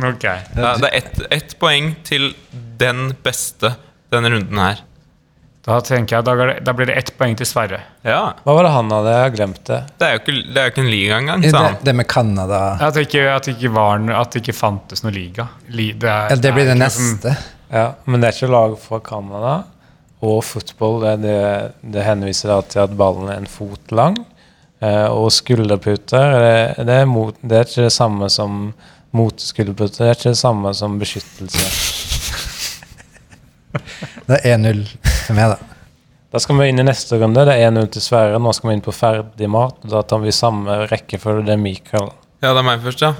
Ok. 0.00 0.22
Ja, 0.24 0.76
det 0.78 0.86
er 0.86 0.94
ett 1.00 1.16
et 1.34 1.56
poeng 1.60 1.90
til 2.06 2.30
den 2.80 3.10
beste 3.26 3.72
denne 4.14 4.30
runden 4.32 4.60
her. 4.62 4.78
Da 5.66 5.76
tenker 5.84 6.16
jeg, 6.20 6.24
da, 6.24 6.54
da 6.64 6.72
blir 6.72 6.88
det 6.88 6.94
ett 6.96 7.10
poeng 7.18 7.34
til 7.36 7.44
Sverre. 7.44 7.82
Ja. 8.06 8.20
Hva 8.46 8.54
var 8.56 8.64
det 8.64 8.70
han 8.72 8.88
hadde? 8.94 9.10
Jeg 9.12 9.24
har 9.26 9.34
glemt 9.34 9.58
det. 9.68 9.80
Det 10.00 10.06
er 10.06 10.14
jo 10.14 10.20
ikke, 10.22 10.36
det 10.46 10.62
er 10.62 10.68
jo 10.68 10.72
ikke 10.72 10.84
en 10.86 10.90
liga 10.94 11.18
engang, 11.20 11.42
Det, 11.44 11.50
sa 11.52 11.64
han. 11.66 11.76
det 11.84 11.94
med 11.98 12.08
Canada 12.08 12.60
At 12.86 12.96
det 12.96 13.04
ikke, 13.08 13.26
at 13.34 13.44
det 13.50 13.56
ikke, 13.58 13.72
var, 13.76 14.06
at 14.22 14.32
det 14.32 14.40
ikke 14.44 14.56
fantes 14.56 15.04
noe 15.04 15.12
liga. 15.12 15.48
Li, 15.68 15.90
det, 15.92 16.08
er, 16.08 16.32
ja, 16.32 16.38
Det 16.46 16.54
blir 16.56 16.70
det 16.70 16.78
ikke 16.78 16.90
som- 16.94 17.10
neste. 17.12 17.34
Ja, 17.70 17.84
Men 18.06 18.20
det 18.24 18.30
er 18.30 18.38
ikke 18.38 18.52
lag 18.54 18.78
fra 18.86 19.02
Canada. 19.10 19.52
Og 20.20 20.42
fotball 20.44 21.00
det, 21.04 21.14
det, 21.24 21.38
det 21.94 22.04
henviser 22.04 22.52
da 22.52 22.60
til 22.68 22.82
at 22.84 22.96
ballen 22.98 23.30
er 23.32 23.40
en 23.40 23.48
fot 23.48 23.94
lang. 23.94 24.18
Eh, 24.80 25.06
og 25.12 25.28
skulderputer 25.32 26.36
det, 26.40 26.84
det, 26.88 26.98
er 27.02 27.08
mot, 27.08 27.36
det 27.40 27.56
er 27.56 27.66
ikke 27.68 27.86
det 27.88 27.92
samme 27.92 28.28
som 28.32 28.70
moteskulderputer. 29.16 30.04
Det 30.04 30.10
er 30.10 30.18
ikke 30.18 30.34
det 30.34 30.40
samme 30.40 30.74
som 30.76 31.00
beskyttelse. 31.00 31.66
Det 34.30 34.40
er 34.42 34.56
1-0 34.56 34.80
til 34.82 35.36
meg, 35.36 35.52
da. 35.52 35.70
Da 36.30 36.38
skal 36.42 36.58
vi 36.58 36.68
inn 36.70 36.78
i 36.78 36.86
neste 36.86 37.18
runde. 37.18 37.42
Det 37.46 37.54
er 37.54 37.70
1-0 37.70 37.88
til 37.94 38.02
Sverre. 38.02 38.38
Nå 38.42 38.52
skal 38.54 38.70
vi 38.70 38.74
inn 38.76 38.82
på 38.82 38.94
ferdig 38.94 39.48
mat. 39.50 39.78
Da 39.90 40.02
tar 40.06 40.22
vi 40.22 40.34
samme 40.34 40.84
rekkefølge. 40.90 41.44
Det 41.46 41.54
er 41.54 41.62
Mikael. 41.62 42.10
Ja, 42.42 42.52
det 42.52 42.60
er 42.62 42.66
meg 42.66 42.82
først, 42.84 43.02
ja. 43.02 43.12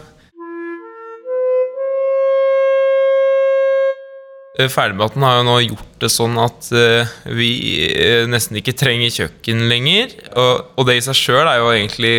Eh, 4.60 4.68
Ferdigmaten 4.72 5.24
har 5.24 5.38
jo 5.38 5.46
nå 5.46 5.56
gjort 5.64 6.02
det 6.02 6.10
sånn 6.12 6.36
at 6.40 6.68
eh, 6.76 7.10
vi 7.36 7.50
eh, 7.86 8.26
nesten 8.30 8.58
ikke 8.60 8.76
trenger 8.78 9.12
kjøkken 9.14 9.66
lenger. 9.70 10.14
Og, 10.34 10.70
og 10.76 10.88
det 10.88 10.98
i 10.98 11.04
seg 11.06 11.18
sjøl 11.18 11.46
er 11.46 11.60
jo 11.62 11.72
egentlig 11.72 12.14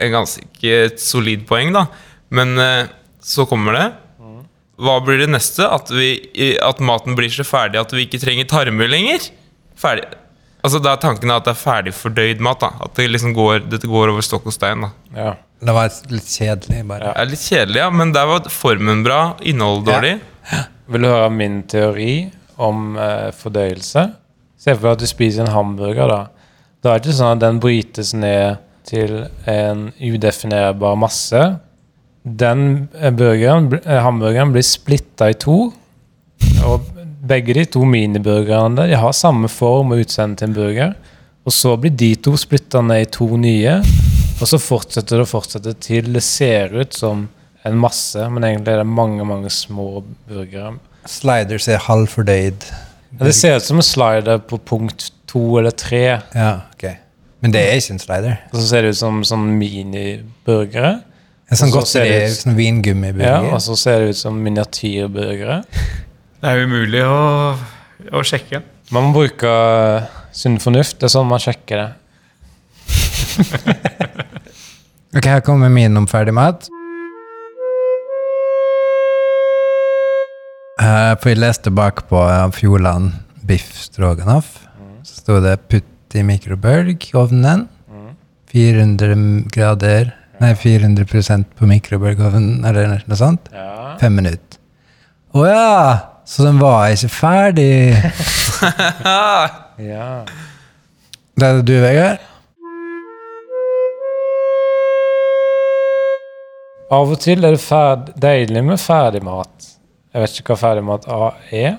en 0.00 0.14
ganske 0.14 0.76
et 0.86 1.02
solid 1.02 1.44
poeng, 1.48 1.74
da. 1.76 1.86
Men 2.32 2.54
så 3.20 3.44
kommer 3.48 3.74
det. 3.76 3.88
Hva 4.80 4.94
blir 5.04 5.18
det 5.20 5.26
neste? 5.28 5.66
At, 5.66 5.90
vi, 5.92 6.22
at 6.62 6.78
maten 6.80 7.16
blir 7.18 7.28
så 7.34 7.44
ferdig 7.44 7.80
at 7.82 7.92
vi 7.92 8.06
ikke 8.06 8.20
trenger 8.22 8.48
tarmer 8.48 8.88
lenger? 8.88 9.26
Ferdig. 9.76 10.06
Altså 10.64 10.80
Da 10.80 10.94
er 10.94 11.02
tanken 11.02 11.32
at 11.34 11.44
det 11.44 11.52
er 11.52 11.60
ferdigfordøyd 11.60 12.40
mat. 12.44 12.62
da 12.64 12.70
At 12.86 12.96
det 12.96 13.10
liksom 13.10 13.34
går, 13.36 13.66
dette 13.68 13.90
går 13.90 14.14
over 14.14 14.24
stokk 14.24 14.48
og 14.48 14.56
stein. 14.56 14.86
da 14.86 14.92
Ja. 15.18 15.36
Det 15.60 15.72
var 15.76 15.92
litt 16.08 16.30
kjedelig, 16.32 16.80
bare. 16.88 17.12
Er 17.20 17.28
litt 17.28 17.42
kjedelig, 17.44 17.82
ja, 17.82 17.90
men 17.92 18.14
der 18.16 18.24
var 18.30 18.46
formen 18.48 19.02
bra, 19.04 19.34
innholdet 19.44 19.90
dårlig. 19.90 20.14
Vil 20.90 21.04
du 21.04 21.10
høre 21.10 21.30
min 21.30 21.62
teori 21.70 22.14
om 22.60 22.96
eh, 22.98 23.30
fordøyelse? 23.36 24.06
Se 24.60 24.74
for 24.74 24.88
deg 24.88 24.96
at 24.96 25.04
du 25.04 25.08
spiser 25.08 25.46
en 25.46 25.54
hamburger. 25.54 26.10
Da 26.10 26.20
Da 26.80 26.94
er 26.94 27.00
det 27.00 27.10
ikke 27.10 27.18
sånn 27.18 27.36
at 27.36 27.42
den 27.42 27.58
brytes 27.60 28.14
ned 28.16 28.60
til 28.88 29.26
en 29.48 29.90
udefinerbar 30.00 30.96
masse. 30.96 31.42
Den 32.24 32.88
eh, 32.96 33.12
burgeren, 33.12 33.68
eh, 33.84 34.00
hamburgeren 34.00 34.54
blir 34.54 34.64
splitta 34.64 35.28
i 35.28 35.36
to. 35.36 35.58
Og 36.64 36.88
begge 37.28 37.54
de 37.58 37.66
to 37.68 37.84
miniburgerne 37.84 38.88
de 38.88 38.96
har 38.96 39.12
samme 39.16 39.48
form 39.52 39.92
og 39.92 40.06
utseende 40.06 40.40
til 40.40 40.48
en 40.48 40.56
burger. 40.56 40.94
Og 41.44 41.52
så 41.52 41.74
blir 41.80 41.92
de 41.92 42.14
to 42.16 42.32
splitta 42.40 42.80
ned 42.84 43.04
i 43.04 43.10
to 43.12 43.28
nye. 43.40 43.76
Og 44.40 44.48
så 44.48 44.60
fortsetter 44.60 45.20
det 45.20 45.26
og 45.26 45.32
fortsetter 45.34 45.76
til 45.84 46.08
det 46.14 46.24
ser 46.24 46.72
ut 46.80 46.96
som 46.96 47.26
en 47.68 47.76
masse, 47.80 48.28
men 48.32 48.44
egentlig 48.46 48.74
er 48.74 48.82
det 48.82 48.88
mange 48.88 49.24
mange 49.28 49.50
små 49.52 50.02
burgere. 50.28 50.74
Sliders 51.08 51.68
er 51.68 51.80
halvfordøyd. 51.84 52.66
Ja, 53.18 53.24
det 53.26 53.34
ser 53.36 53.56
ut 53.58 53.66
som 53.66 53.80
en 53.80 53.86
slider 53.86 54.38
på 54.38 54.58
punkt 54.70 55.10
to 55.30 55.42
eller 55.58 55.74
tre. 55.76 56.04
Ja, 56.34 56.52
ok. 56.74 56.84
Men 57.40 57.54
det 57.54 57.62
er 57.64 57.80
ikke 57.80 57.94
en 57.96 58.02
slider. 58.02 58.36
Og 58.52 58.60
så 58.60 58.66
ser 58.68 58.84
det 58.84 58.92
ut 58.94 59.00
som 59.00 59.22
sånn 59.26 59.46
miniburgere. 59.60 61.00
En 61.50 61.58
sånn 61.58 61.72
godteri, 61.74 62.28
sånn 62.30 62.54
vingummiburger. 62.54 63.48
Ja, 63.48 63.54
og 63.56 63.62
så 63.64 63.74
ser 63.78 64.04
det 64.04 64.12
ut 64.14 64.20
som 64.20 64.36
miniatyrburgere. 64.44 65.62
Det 66.40 66.48
er 66.48 66.62
umulig 66.64 67.02
å, 67.04 67.16
å 68.16 68.20
sjekke. 68.24 68.62
Man 68.96 69.10
må 69.10 69.18
bruke 69.18 69.50
eh, 69.50 70.06
sunn 70.32 70.54
fornuft. 70.62 70.96
Det 70.96 71.10
er 71.10 71.12
sånn 71.12 71.28
man 71.28 71.42
sjekker 71.42 71.82
det. 71.82 71.90
Ok, 75.10 75.26
her 75.26 75.40
kommer 75.42 75.66
min 75.74 75.98
om 75.98 76.04
ferdig 76.06 76.30
mat. 76.36 76.68
For 81.20 81.32
jeg 81.32 81.40
leste 81.40 81.72
bakpå 81.74 82.20
av 82.24 82.54
Fjordland 82.56 83.12
biff 83.46 83.72
stroganoff. 83.78 84.56
Så 85.02 85.20
sto 85.22 85.40
det 85.40 85.58
'putt 85.68 86.16
i 86.16 86.22
mikrobølgeovnen'. 86.26 87.68
400 88.50 89.46
grader 89.54 90.14
Nei, 90.40 90.54
400% 90.56 91.50
på 91.58 91.66
mikrobølgeovnen, 91.68 92.62
eller 92.64 93.02
noe 93.04 93.16
sånt. 93.18 93.50
Ja. 93.52 93.96
Fem 94.00 94.14
minutter. 94.16 94.56
Å 95.36 95.42
ja! 95.44 95.74
Så 96.24 96.46
den 96.46 96.60
var 96.62 96.88
ikke 96.94 97.10
ferdig. 97.12 97.92
ja. 99.92 100.06
Da 101.36 101.50
er 101.50 101.58
det 101.58 101.66
du, 101.68 101.74
Vegard. 101.82 102.24
Av 106.90 107.12
og 107.12 107.20
til 107.22 107.44
er 107.44 107.58
det 107.58 107.62
ferd 107.62 108.08
deilig 108.22 108.64
med 108.66 108.80
ferdigmat. 108.80 109.68
Jeg 110.10 110.24
vet 110.24 110.40
ikke 110.40 110.54
hva 110.54 110.58
ferdigmat 110.58 111.06
A 111.12 111.30
er, 111.54 111.76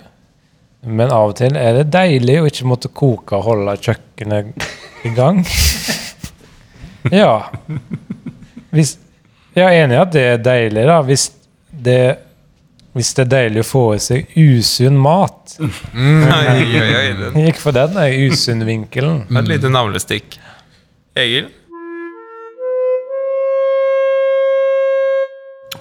men 0.88 1.12
av 1.12 1.34
og 1.34 1.38
til 1.38 1.58
er 1.60 1.82
det 1.82 1.90
deilig 1.94 2.38
å 2.40 2.48
ikke 2.48 2.68
måtte 2.70 2.92
koke 2.96 3.38
og 3.38 3.44
holde 3.50 3.76
kjøkkenet 3.84 4.66
i 5.06 5.12
gang. 5.18 5.42
ja. 7.22 7.34
Hvis, 8.72 8.96
jeg 9.58 9.66
er 9.68 9.84
enig 9.84 9.98
i 9.98 10.02
at 10.02 10.14
det 10.16 10.26
er 10.30 10.44
deilig, 10.46 10.88
da. 10.88 10.98
Hvis 11.06 11.28
det, 11.72 12.00
hvis 12.96 13.12
det 13.18 13.26
er 13.26 13.32
deilig 13.36 13.66
å 13.66 13.68
få 13.68 13.86
i 13.98 14.02
seg 14.04 14.36
usunn 14.40 15.00
mat. 15.02 15.58
Oi, 15.60 15.70
oi, 16.00 16.80
oi, 16.80 17.06
Jeg 17.36 17.50
gikk 17.50 17.60
for 17.62 17.76
den. 17.76 18.00
Usunn-vinkelen. 18.32 19.26
et 19.28 19.52
lite 19.52 19.72
navlestikk. 19.72 20.40
Egil? 21.20 21.52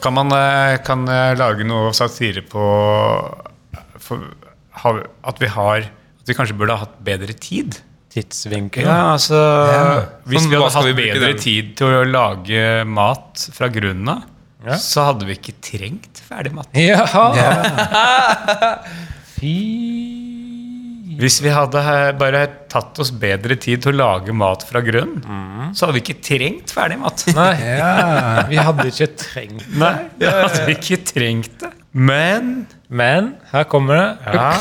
Kan 0.02 0.14
man 0.16 0.32
eh, 0.32 0.78
kan 0.86 1.04
lage 1.38 1.64
noe 1.68 1.92
satire 1.96 2.42
på 2.48 2.64
for, 4.00 4.22
at 5.28 5.40
vi 5.42 5.48
har 5.52 5.84
At 6.20 6.28
vi 6.30 6.36
kanskje 6.38 6.56
burde 6.58 6.76
ha 6.76 6.84
hatt 6.86 6.98
bedre 7.04 7.34
tid? 7.36 7.78
Tidsvinkel. 8.10 8.82
Ja, 8.88 9.12
altså 9.14 9.38
Hvis 10.26 10.42
Sånn, 10.42 10.50
vi 10.50 10.56
hadde 10.58 10.72
hatt 10.74 10.88
vi 10.88 10.94
bedre 10.98 11.28
den? 11.30 11.38
tid 11.42 11.74
til 11.78 11.92
å 12.00 12.04
lage 12.08 12.62
mat 12.90 13.44
fra 13.54 13.68
grunnen 13.70 14.08
av, 14.16 14.24
Ja. 14.66 14.74
så 14.82 15.04
hadde 15.06 15.24
vi 15.28 15.36
ikke 15.38 15.54
trengt 15.64 16.18
ferdig 16.26 16.50
mat. 16.52 16.66
Ja. 16.74 17.06
Fy 19.36 19.54
Hvis 21.18 21.40
vi 21.42 21.50
hadde 21.50 21.80
eh, 21.80 22.12
bare 22.18 22.42
tatt 22.70 22.98
oss 23.02 23.10
bedre 23.10 23.56
tid 23.58 23.82
til 23.82 23.92
å 23.94 23.96
lage 23.98 24.32
mat 24.36 24.62
fra 24.68 24.80
grunnen, 24.84 25.72
så 25.74 25.86
hadde 25.86 25.96
vi 25.98 26.02
ikke 26.04 26.20
trengt 26.22 26.70
ferdig 26.76 26.98
mat. 27.00 27.24
Nei, 27.34 27.54
Ja. 27.80 28.44
vi 28.50 28.56
hadde 28.60 28.86
ikke 28.92 29.08
trengt 29.18 29.64
Nei, 29.80 29.94
vi 30.20 30.26
hadde 30.30 30.66
ikke 30.76 31.00
trengt 31.10 31.56
det. 31.64 31.72
Men 31.92 32.66
Men 32.88 33.32
her 33.50 33.64
kommer 33.64 33.96
det. 33.98 34.34
ja, 34.36 34.52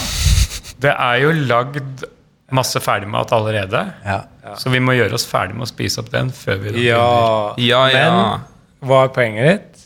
det 0.82 0.94
er 0.96 1.20
jo 1.22 1.34
lagd 1.52 2.06
masse 2.52 2.80
ferdigmat 2.82 3.30
allerede. 3.36 3.84
ja. 4.06 4.22
Så 4.58 4.72
vi 4.74 4.80
må 4.82 4.96
gjøre 4.98 5.14
oss 5.14 5.28
ferdig 5.30 5.54
med 5.54 5.68
å 5.68 5.70
spise 5.70 6.00
opp 6.02 6.08
den 6.10 6.32
før 6.34 6.58
vi 6.64 6.72
lager 6.72 6.88
Ja. 6.88 7.54
Ja, 7.62 7.82
ja. 7.94 8.06
Men 8.10 8.88
hva 8.90 9.04
er 9.06 9.12
poenget 9.14 9.50
ditt? 9.52 9.84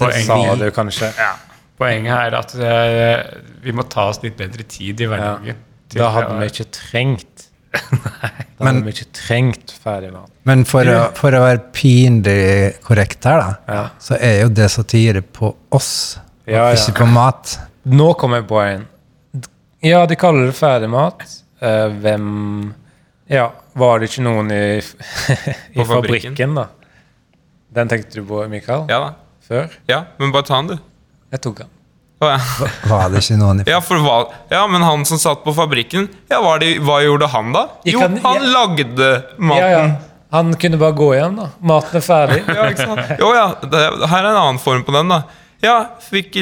Poenget- 0.00 0.26
Sa 0.26 0.56
du 0.58 0.64
kanskje. 0.74 1.12
Ja. 1.14 1.34
Poenget 1.78 2.16
er 2.16 2.34
at 2.40 2.54
uh, 2.58 3.38
vi 3.62 3.70
må 3.76 3.84
ta 3.90 4.08
oss 4.10 4.18
litt 4.24 4.34
bedre 4.38 4.64
tid 4.66 5.00
i 5.04 5.06
hverdagen. 5.06 5.60
Til 5.94 6.00
Da 6.04 6.10
hadde 6.18 6.36
vi 6.42 6.50
ikke 6.52 6.66
trengt 6.74 7.46
Da 7.74 7.80
Men- 8.62 8.68
hadde 8.68 8.84
vi 8.86 8.92
ikke 8.94 9.08
trengt 9.18 9.72
ferdigmat. 9.82 10.28
Men 10.46 10.62
for 10.68 10.86
å, 10.86 10.98
for 11.18 11.34
å 11.34 11.40
være 11.42 11.62
pinlig 11.74 12.76
korrekt 12.86 13.24
her, 13.26 13.40
da, 13.40 13.74
Ja. 13.74 13.84
så 13.98 14.18
er 14.20 14.42
jo 14.44 14.52
det 14.54 14.68
satire 14.70 15.22
på 15.26 15.50
oss, 15.74 16.18
Ja, 16.46 16.68
ja. 16.68 16.76
ikke 16.76 17.00
på 17.02 17.08
mat. 17.10 17.56
Nå 17.88 18.12
kom 18.20 18.36
jeg 18.36 18.46
på 18.46 18.60
en. 18.62 18.86
Ja, 19.84 20.04
de 20.06 20.16
kaller 20.16 20.46
det 20.52 20.54
ferdigmat. 20.56 21.24
Uh, 21.64 21.88
hvem 22.00 22.74
Ja, 23.32 23.48
var 23.74 23.98
det 24.00 24.10
ikke 24.12 24.22
noen 24.24 24.50
i, 24.52 24.62
i 24.78 25.84
fabrikken? 25.84 25.88
fabrikken, 26.36 26.54
da? 26.60 26.68
Den 27.74 27.88
tenkte 27.90 28.20
du 28.20 28.24
på, 28.28 28.44
Mikael? 28.52 28.86
Ja 28.92 29.00
da. 29.08 29.12
Før? 29.48 29.72
Ja, 29.90 30.04
men 30.20 30.30
bare 30.32 30.46
ta 30.46 30.60
den, 30.62 30.76
du. 30.76 30.90
Jeg 31.34 31.42
tok 31.44 31.58
den. 31.64 31.73
Ja. 32.30 32.68
Var 32.90 33.12
det 33.12 33.20
ikke 33.24 33.36
noen 33.40 33.60
i 33.62 33.68
Ja, 33.70 33.80
for 33.84 34.00
hva 34.04 34.16
Ja, 34.50 34.64
men 34.70 34.82
han 34.86 35.04
som 35.08 35.18
satt 35.20 35.44
på 35.44 35.54
fabrikken, 35.56 36.08
ja, 36.30 36.40
det, 36.62 36.72
hva 36.84 36.98
gjorde 37.04 37.28
han 37.34 37.52
da? 37.54 37.66
Jo, 37.88 38.00
kan- 38.00 38.16
han 38.24 38.40
jeg- 38.42 38.52
lagde 38.54 39.10
maten. 39.38 39.60
Ja, 39.62 39.68
ja. 39.70 39.86
Han 40.34 40.54
kunne 40.58 40.78
bare 40.80 40.92
gå 40.98 41.12
igjen, 41.14 41.36
da. 41.38 41.48
Maten 41.62 41.96
er 42.00 42.02
ferdig. 42.02 42.40
Ja, 42.56 42.64
ikke 42.72 42.86
sant? 42.88 43.12
Jo, 43.20 43.28
ja, 43.36 43.46
det, 43.62 43.82
her 44.10 44.24
er 44.24 44.30
en 44.32 44.40
annen 44.40 44.58
form 44.62 44.82
på 44.86 44.94
den, 44.96 45.12
da. 45.12 45.22
Ja, 45.62 45.76
fikk, 46.02 46.34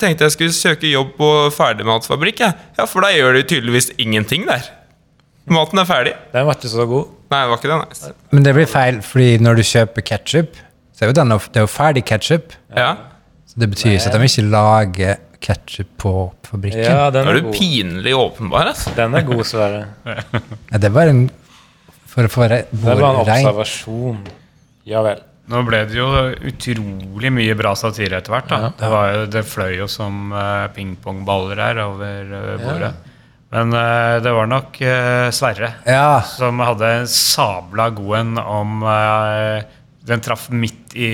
tenkte 0.00 0.24
jeg 0.26 0.32
skulle 0.34 0.54
søke 0.56 0.88
jobb 0.90 1.12
på 1.18 1.28
ferdigmatfabrikk, 1.54 2.40
jeg. 2.40 2.56
Ja, 2.78 2.86
for 2.90 3.04
da 3.04 3.10
gjør 3.14 3.36
de 3.36 3.42
tydeligvis 3.50 3.90
ingenting 4.00 4.46
der. 4.48 4.64
Maten 5.52 5.78
er 5.78 5.84
ferdig. 5.84 6.14
Den 6.32 6.46
var 6.48 6.56
ikke 6.56 6.70
så 6.72 6.86
god. 6.88 7.10
Nei, 7.30 7.42
det 7.44 7.50
var 7.52 7.58
ikke 7.60 7.70
det, 7.70 7.76
nei. 7.82 8.12
Men 8.32 8.46
det 8.46 8.54
blir 8.56 8.70
feil, 8.70 9.00
fordi 9.04 9.28
når 9.44 9.60
du 9.60 9.62
kjøper 9.68 10.06
ketsjup, 10.08 10.56
så 10.94 11.04
er 11.04 11.10
jo 11.12 11.16
den, 11.20 11.34
det 11.52 11.60
er 11.60 11.66
jo 11.66 11.70
ferdig 11.70 12.04
ketsjup. 12.08 12.54
Ja, 12.76 12.94
det 13.54 13.68
betyr 13.70 13.94
ikke 13.94 14.10
at 14.10 14.16
de 14.18 14.28
ikke 14.30 14.44
lager 14.50 15.16
ketsjup 15.44 15.90
på 16.00 16.12
fabrikken. 16.48 16.82
Ja, 16.86 17.10
den 17.12 17.26
er 17.28 17.34
er 17.34 17.40
du 17.40 17.48
god. 17.50 17.54
pinlig 17.58 18.14
åpenbar, 18.16 18.70
altså. 18.72 18.94
Den 18.96 19.14
er 19.14 19.26
god, 19.28 19.44
Sverre. 19.46 19.84
Ja, 20.72 20.78
det 20.80 20.90
var 20.94 21.10
en 21.12 21.26
For 22.14 22.24
å 22.26 22.30
få 22.32 22.46
re- 22.48 22.64
Det 22.70 22.82
var 22.98 23.10
en 23.10 23.22
observasjon. 23.24 24.20
Ja 24.88 25.02
vel. 25.04 25.20
Nå 25.50 25.60
ble 25.66 25.82
det 25.90 25.98
jo 25.98 26.06
utrolig 26.48 27.30
mye 27.34 27.54
bra 27.58 27.74
satire 27.76 28.16
etter 28.22 28.32
hvert. 28.32 28.48
da. 28.48 28.70
Det, 28.78 28.88
var 28.88 29.08
jo, 29.12 29.24
det 29.34 29.42
fløy 29.44 29.74
jo 29.82 29.88
som 29.92 30.30
uh, 30.32 30.68
pingpongballer 30.72 31.60
her 31.60 31.80
over 31.84 32.30
uh, 32.32 32.54
bordet. 32.62 32.92
Men 33.52 33.74
uh, 33.76 34.16
det 34.24 34.32
var 34.34 34.48
nok 34.50 34.78
Sverre 35.36 35.68
Ja. 35.86 36.22
som 36.26 36.58
hadde 36.64 36.88
en 37.02 37.10
sabla 37.12 37.90
god 37.94 38.16
en 38.22 38.38
om 38.40 38.80
Den 40.04 40.20
traff 40.24 40.48
midt 40.50 40.96
i 40.96 41.12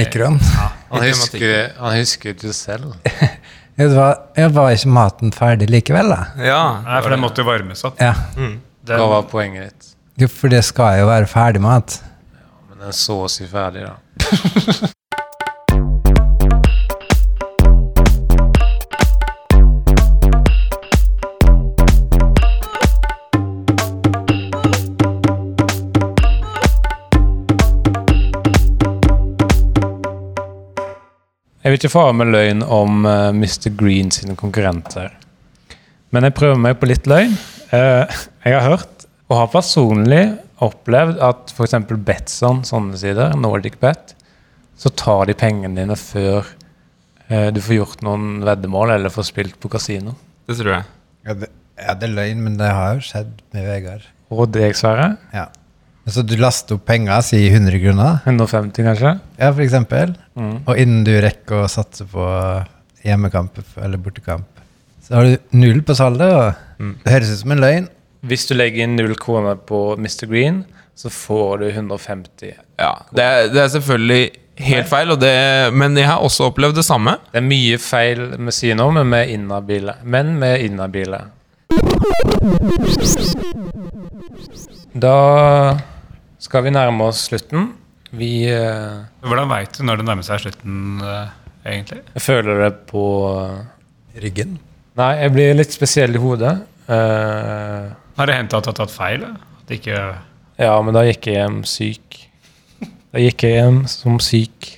Mikroen. 0.00 0.40
Han 0.90 1.02
husker, 1.02 1.72
han 1.80 1.96
husker 1.98 2.36
det 2.40 2.54
selv. 2.56 2.94
Det 3.76 3.90
var, 3.92 4.14
jeg 4.38 4.52
var 4.56 4.72
ikke 4.72 4.88
maten 4.96 5.32
ferdig 5.36 5.66
likevel, 5.68 6.08
da? 6.14 6.20
Ja. 6.40 6.60
Nei, 6.86 7.00
for 7.04 7.12
den 7.12 7.20
måtte 7.20 7.42
jo 7.44 7.48
varmes 7.50 7.84
opp. 7.84 7.98
Ja. 8.00 8.14
Den, 8.36 8.60
Hva 8.88 9.08
var 9.10 9.26
poenget 9.28 9.68
ditt? 9.72 9.90
Jo, 10.22 10.30
for 10.32 10.48
det 10.52 10.62
skal 10.64 11.02
jo 11.02 11.10
være 11.10 11.28
ferdig 11.28 11.60
mat. 11.60 11.98
Ja, 12.32 12.46
Men 12.70 12.86
den 12.86 12.96
så 12.96 13.18
å 13.26 13.28
si 13.28 13.44
ferdig, 13.50 13.84
da. 13.84 14.92
Jeg 31.66 31.72
vil 31.72 31.80
ikke 31.80 31.96
fare 31.96 32.14
med 32.14 32.28
løgn 32.30 32.60
om 32.62 33.00
uh, 33.02 33.34
Mr. 33.34 33.72
Green 33.74 34.12
sine 34.14 34.36
konkurrenter. 34.38 35.08
Men 36.14 36.22
jeg 36.22 36.36
prøver 36.38 36.60
meg 36.62 36.76
på 36.78 36.86
litt 36.86 37.08
løgn. 37.10 37.32
Uh, 37.72 38.06
jeg 38.46 38.54
har 38.54 38.62
hørt, 38.68 39.06
og 39.26 39.40
har 39.40 39.48
personlig 39.50 40.20
opplevd, 40.62 41.18
at 41.26 41.50
f.eks. 41.50 41.74
Betson, 42.06 42.60
sånne 42.68 42.94
sider, 43.00 43.34
Nordic 43.34 43.80
Bet, 43.82 44.14
så 44.78 44.94
tar 44.94 45.26
de 45.26 45.34
pengene 45.34 45.74
dine 45.80 45.98
før 45.98 46.46
uh, 47.32 47.50
du 47.50 47.58
får 47.58 47.80
gjort 47.80 48.06
noen 48.06 48.44
veddemål 48.46 48.94
eller 49.00 49.16
får 49.16 49.26
spilt 49.32 49.58
på 49.58 49.72
kasino. 49.74 50.14
Det 50.46 50.60
tror 50.60 50.76
jeg. 50.76 50.90
Ja, 51.26 51.38
det, 51.42 51.50
ja, 51.82 51.98
det 51.98 52.12
er 52.12 52.18
løgn, 52.20 52.46
men 52.46 52.62
det 52.62 52.70
har 52.78 52.94
jo 52.94 53.08
skjedd 53.10 53.42
med 53.50 53.66
Vegard. 53.72 54.06
Og 54.30 54.46
deg, 54.54 54.78
Sverre? 54.78 55.16
Ja. 55.34 55.48
Så 56.06 56.22
du 56.22 56.36
laster 56.38 56.76
opp 56.78 56.84
penger, 56.86 57.20
si 57.26 57.40
100 57.50 57.80
kroner, 57.82 58.20
150, 58.24 58.84
kanskje? 58.86 59.10
ja, 59.38 59.48
for 59.52 59.62
eksempel, 59.64 60.14
Mm. 60.36 60.60
og 60.66 60.78
innen 60.78 61.02
du 61.04 61.10
rekker 61.20 61.64
å 61.64 61.68
satse 61.68 62.04
på 62.06 62.26
hjemmekamp 63.04 63.58
eller 63.82 63.98
bortekamp, 63.98 64.46
så 65.02 65.14
har 65.16 65.24
du 65.24 65.36
null 65.52 65.80
på 65.82 65.94
salget. 65.96 66.32
og 66.32 66.54
Mm. 66.78 66.94
Det 67.04 67.12
høres 67.12 67.30
ut 67.32 67.38
som 67.40 67.52
en 67.52 67.58
løgn. 67.60 67.88
Hvis 68.22 68.46
du 68.48 68.54
legger 68.54 68.82
inn 68.84 68.96
null 68.96 69.14
kroner 69.16 69.56
på 69.56 69.96
Mr. 69.98 70.26
Green, 70.28 70.64
så 70.94 71.08
får 71.10 71.58
du 71.60 71.70
150. 71.72 72.54
Ja, 72.78 72.94
det 73.14 73.22
er, 73.24 73.48
det 73.48 73.62
er 73.62 73.68
selvfølgelig 73.68 74.30
helt 74.58 74.88
feil, 74.88 75.10
og 75.10 75.20
det, 75.20 75.72
men 75.72 75.96
jeg 75.96 76.06
har 76.06 76.18
også 76.20 76.50
opplevd 76.52 76.74
det 76.76 76.84
samme. 76.84 77.16
Det 77.32 77.40
er 77.42 77.46
mye 77.48 77.78
feil 77.78 78.38
med 78.38 78.52
Sino, 78.52 78.90
men 78.90 79.06
med 79.08 79.28
inhabile. 79.28 79.94
Men 80.04 80.42
er 80.42 80.56
inhabile. 80.64 81.20
Da 84.94 85.76
skal 86.46 86.64
vi 86.66 86.72
nærme 86.74 87.10
oss 87.10 87.26
slutten. 87.28 87.72
Vi 88.16 88.46
eh, 88.48 89.02
Hvordan 89.26 89.50
veit 89.50 89.74
du 89.76 89.82
når 89.86 90.00
det 90.00 90.06
nærmer 90.06 90.26
seg 90.26 90.44
slutten, 90.44 91.02
eh, 91.02 91.34
egentlig? 91.66 92.04
Jeg 92.14 92.24
føler 92.24 92.62
det 92.62 92.70
på 92.88 93.02
Ryggen. 94.22 94.56
Nei, 94.96 95.10
jeg 95.20 95.34
blir 95.34 95.58
litt 95.58 95.74
spesiell 95.74 96.16
i 96.16 96.22
hodet. 96.22 96.54
Uh, 96.86 97.90
Har 98.16 98.30
det 98.30 98.36
hendt 98.38 98.54
at 98.56 98.64
du 98.64 98.70
har 98.70 98.76
tatt 98.78 98.94
feil? 98.94 99.26
At 99.26 99.72
ikke 99.74 99.98
ja, 100.56 100.72
men 100.80 100.94
da 100.96 101.02
gikk 101.04 101.28
jeg 101.28 101.36
hjem 101.36 101.60
syk. 101.68 102.16
Da 103.12 103.20
gikk 103.20 103.44
jeg 103.44 103.58
hjem 103.58 103.82
som 103.92 104.16
syk. 104.24 104.70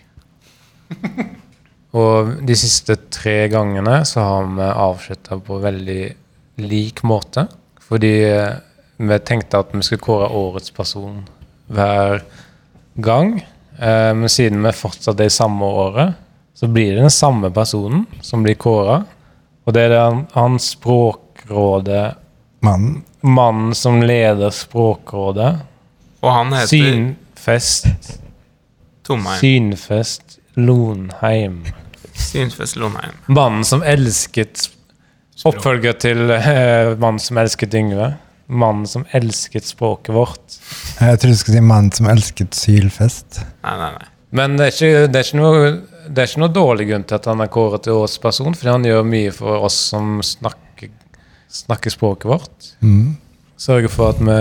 Og 1.98 2.32
de 2.46 2.56
siste 2.58 2.96
tre 3.14 3.36
gangene 3.52 4.00
så 4.08 4.24
har 4.26 4.48
vi 4.56 4.66
avslutta 4.66 5.38
på 5.44 5.60
veldig 5.62 6.02
lik 6.66 7.04
måte. 7.06 7.46
Fordi 7.88 8.12
eh, 8.26 8.58
vi 8.98 9.18
tenkte 9.24 9.62
at 9.62 9.70
vi 9.72 9.84
skulle 9.86 10.02
kåre 10.02 10.26
årets 10.34 10.74
person 10.74 11.22
hver 11.68 12.22
gang. 12.94 13.36
Eh, 13.78 14.14
men 14.14 14.28
siden 14.28 14.62
vi 14.64 14.72
fortsatt 14.74 15.20
er 15.20 15.30
i 15.30 15.34
samme 15.34 15.64
året, 15.64 16.14
så 16.54 16.66
blir 16.66 16.94
det 16.94 17.04
den 17.06 17.14
samme 17.14 17.50
personen 17.54 18.06
som 18.20 18.42
blir 18.42 18.58
kåra. 18.58 19.02
Og 19.66 19.74
det 19.76 19.86
er 19.86 19.94
den, 19.94 20.24
han 20.32 20.58
Språkrådet 20.58 22.16
Mannen. 22.64 23.02
Mannen 23.20 23.74
som 23.74 24.00
leder 24.02 24.50
Språkrådet. 24.50 25.52
Og 26.20 26.32
han 26.32 26.54
heter 26.56 26.72
Synfest 26.72 28.18
Tomheim. 29.06 29.38
Synfest 29.38 30.38
Lonheim. 30.58 31.62
Synfest 32.14 32.76
Lonheim. 32.76 33.14
Mannen 33.26 33.64
som 33.64 33.84
elsket 33.86 34.70
Oppfølger 35.46 35.94
til 36.02 36.32
eh, 36.34 36.96
Mannen 36.98 37.22
som 37.22 37.38
elsket 37.38 37.76
Yngve. 37.78 38.08
Mannen 38.48 38.86
som 38.88 39.04
elsket 39.12 39.66
språket 39.68 40.14
vårt. 40.16 40.56
Jeg 40.98 41.20
trodde 41.20 41.34
du 41.34 41.40
skulle 41.40 41.58
si 41.58 41.64
'mannen 41.64 41.92
som 41.92 42.08
elsket 42.08 42.56
sylfest'. 42.56 43.42
Nei, 43.62 43.76
nei, 43.76 43.90
nei. 43.98 44.08
Men 44.30 44.56
det 44.58 44.66
er 44.66 44.74
ikke, 44.74 45.08
det 45.08 45.20
er 45.20 45.26
ikke, 45.26 45.40
noe, 45.40 45.68
det 46.08 46.22
er 46.22 46.30
ikke 46.30 46.42
noe 46.42 46.52
dårlig 46.52 46.88
grunn 46.90 47.04
til 47.08 47.16
at 47.16 47.28
han 47.30 47.40
er 47.44 47.52
kåret 47.52 47.84
til 47.84 47.96
årets 47.96 48.18
person, 48.20 48.56
fordi 48.56 48.74
han 48.74 48.84
gjør 48.88 49.06
mye 49.08 49.32
for 49.32 49.68
oss 49.68 49.78
som 49.92 50.18
snakker, 50.24 50.92
snakker 51.48 51.94
språket 51.94 52.28
vårt. 52.28 52.70
Mm. 52.84 53.16
Sørger 53.58 53.92
for 53.92 54.12
at, 54.12 54.20
vi, 54.20 54.38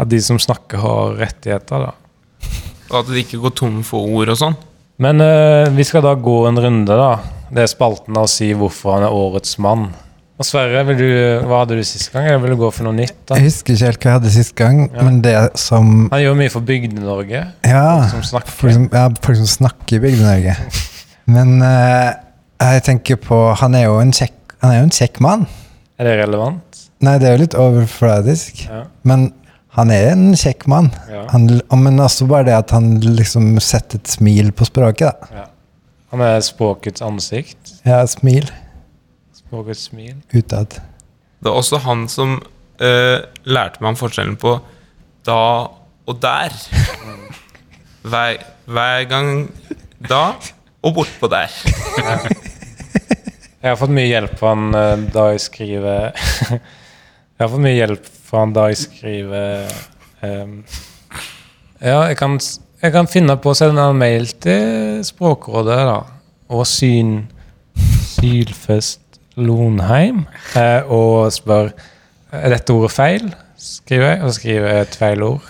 at 0.00 0.12
de 0.12 0.20
som 0.24 0.40
snakker, 0.40 0.80
har 0.80 1.16
rettigheter. 1.20 1.88
da. 1.88 2.50
Og 2.90 3.02
at 3.02 3.12
de 3.12 3.20
ikke 3.20 3.40
går 3.42 3.54
tom 3.60 3.82
for 3.86 4.08
ord 4.08 4.32
og 4.32 4.40
sånn. 4.40 4.56
Men 5.00 5.20
eh, 5.24 5.68
vi 5.72 5.84
skal 5.86 6.04
da 6.04 6.16
gå 6.16 6.38
en 6.48 6.60
runde, 6.60 6.96
da. 6.96 7.12
Det 7.50 7.64
er 7.64 7.70
spalten 7.70 8.16
av 8.16 8.28
å 8.28 8.30
si 8.30 8.50
hvorfor 8.56 8.96
han 8.96 9.06
er 9.06 9.16
årets 9.16 9.56
mann. 9.62 9.90
Og 10.40 10.46
Sverre, 10.48 10.80
du, 10.96 11.04
hva 11.44 11.58
hadde 11.60 11.76
du 11.76 11.82
sist 11.84 12.08
gang? 12.14 12.24
Eller 12.24 12.40
vil 12.40 12.54
du 12.54 12.62
gå 12.62 12.68
for 12.72 12.86
noe 12.86 12.96
nytt? 12.96 13.18
da? 13.28 13.36
Jeg 13.36 13.50
husker 13.50 13.74
ikke 13.74 13.88
helt 13.90 13.98
hva 14.00 14.08
jeg 14.08 14.16
hadde 14.16 14.30
sist 14.32 14.54
gang, 14.56 14.78
men 14.96 15.18
det 15.20 15.34
som 15.60 16.06
Han 16.08 16.22
gjør 16.22 16.38
mye 16.38 16.52
for 16.54 16.64
Bygde-Norge. 16.64 17.42
Ja, 17.68 17.82
Som 18.08 18.22
snakker. 18.24 18.54
folk 18.62 18.72
som, 18.72 18.86
ja, 18.88 19.02
folk 19.26 19.36
som 19.36 19.50
snakker 19.50 19.98
i 19.98 20.02
Bygde-Norge. 20.06 20.54
Men 21.30 21.60
uh, 21.62 22.16
jeg 22.58 22.82
tenker 22.82 23.18
på 23.22 23.36
Han 23.60 23.76
er 23.78 23.84
jo 23.84 23.98
en 24.00 24.10
kjekk, 24.16 24.56
han 24.64 24.72
er 24.72 24.78
jo 24.80 24.86
en 24.88 24.94
kjekk 24.96 25.20
mann. 25.22 25.44
Er 26.00 26.08
det 26.08 26.14
relevant? 26.22 26.80
Nei, 27.04 27.18
det 27.20 27.28
er 27.28 27.36
jo 27.36 27.42
litt 27.44 27.58
overfladisk. 27.60 28.64
Ja. 28.64 28.80
Men 29.06 29.28
han 29.76 29.92
er 29.94 30.08
en 30.14 30.24
kjekk 30.40 30.64
mann. 30.72 30.88
Ja. 31.12 31.26
Han, 31.34 31.46
men 31.84 32.00
også 32.02 32.26
bare 32.32 32.48
det 32.48 32.56
at 32.56 32.72
han 32.74 32.96
liksom 33.04 33.52
setter 33.62 34.00
et 34.00 34.10
smil 34.10 34.50
på 34.56 34.66
språket. 34.66 35.20
da. 35.20 35.44
Han 36.10 36.24
er 36.24 36.40
språkets 36.42 37.04
ansikt. 37.04 37.76
Ja, 37.84 38.00
et 38.00 38.16
smil 38.16 38.48
Språkets 39.50 39.88
smil. 39.88 40.14
utad. 40.30 40.76
Det 41.42 41.50
er 41.50 41.56
også 41.58 41.80
han 41.82 42.04
som 42.06 42.36
uh, 42.38 43.18
lærte 43.42 43.82
meg 43.82 43.88
om 43.96 43.96
forskjellen 43.98 44.36
på 44.38 44.52
da 45.26 45.40
og 46.06 46.20
der. 46.22 46.54
Hver, 48.06 48.38
hver 48.70 49.02
gang 49.10 49.50
da 50.06 50.36
og 50.86 50.94
bortpå 50.94 51.26
der. 51.28 51.50
Jeg 53.60 53.72
har 53.72 53.76
fått 53.76 53.92
mye 53.92 54.06
hjelp 54.06 54.38
fra 54.38 54.54
han 54.54 54.70
eh, 54.72 55.02
da 55.12 55.26
jeg 55.34 55.42
skriver 55.44 56.14
Jeg 57.34 57.42
har 57.42 57.50
fått 57.50 57.64
mye 57.66 57.76
hjelp 57.76 58.06
fra 58.30 58.44
han 58.44 58.54
da 58.56 58.68
jeg 58.70 58.78
skriver 58.86 59.74
um, 60.22 60.54
Ja, 61.82 61.98
jeg 62.06 62.16
kan, 62.22 62.38
jeg 62.80 62.94
kan 62.94 63.10
finne 63.10 63.36
på 63.36 63.52
å 63.52 63.58
sende 63.58 63.84
en 63.84 64.00
mail 64.00 64.30
til 64.40 65.02
Språkrådet, 65.04 65.82
da. 65.90 65.98
Og 66.54 66.64
Syn 66.70 67.26
Sylfest 68.14 69.09
Lonheim. 69.36 70.24
Eh, 70.58 70.82
og 70.90 71.30
spør 71.34 71.70
Er 72.32 72.52
dette 72.54 72.72
ordet 72.74 72.90
feil, 72.94 73.30
skriver 73.60 74.12
jeg. 74.14 74.20
Og 74.26 74.34
skriver 74.36 74.68
jeg 74.74 74.86
et 74.88 74.98
feil 75.00 75.22
ord. 75.26 75.48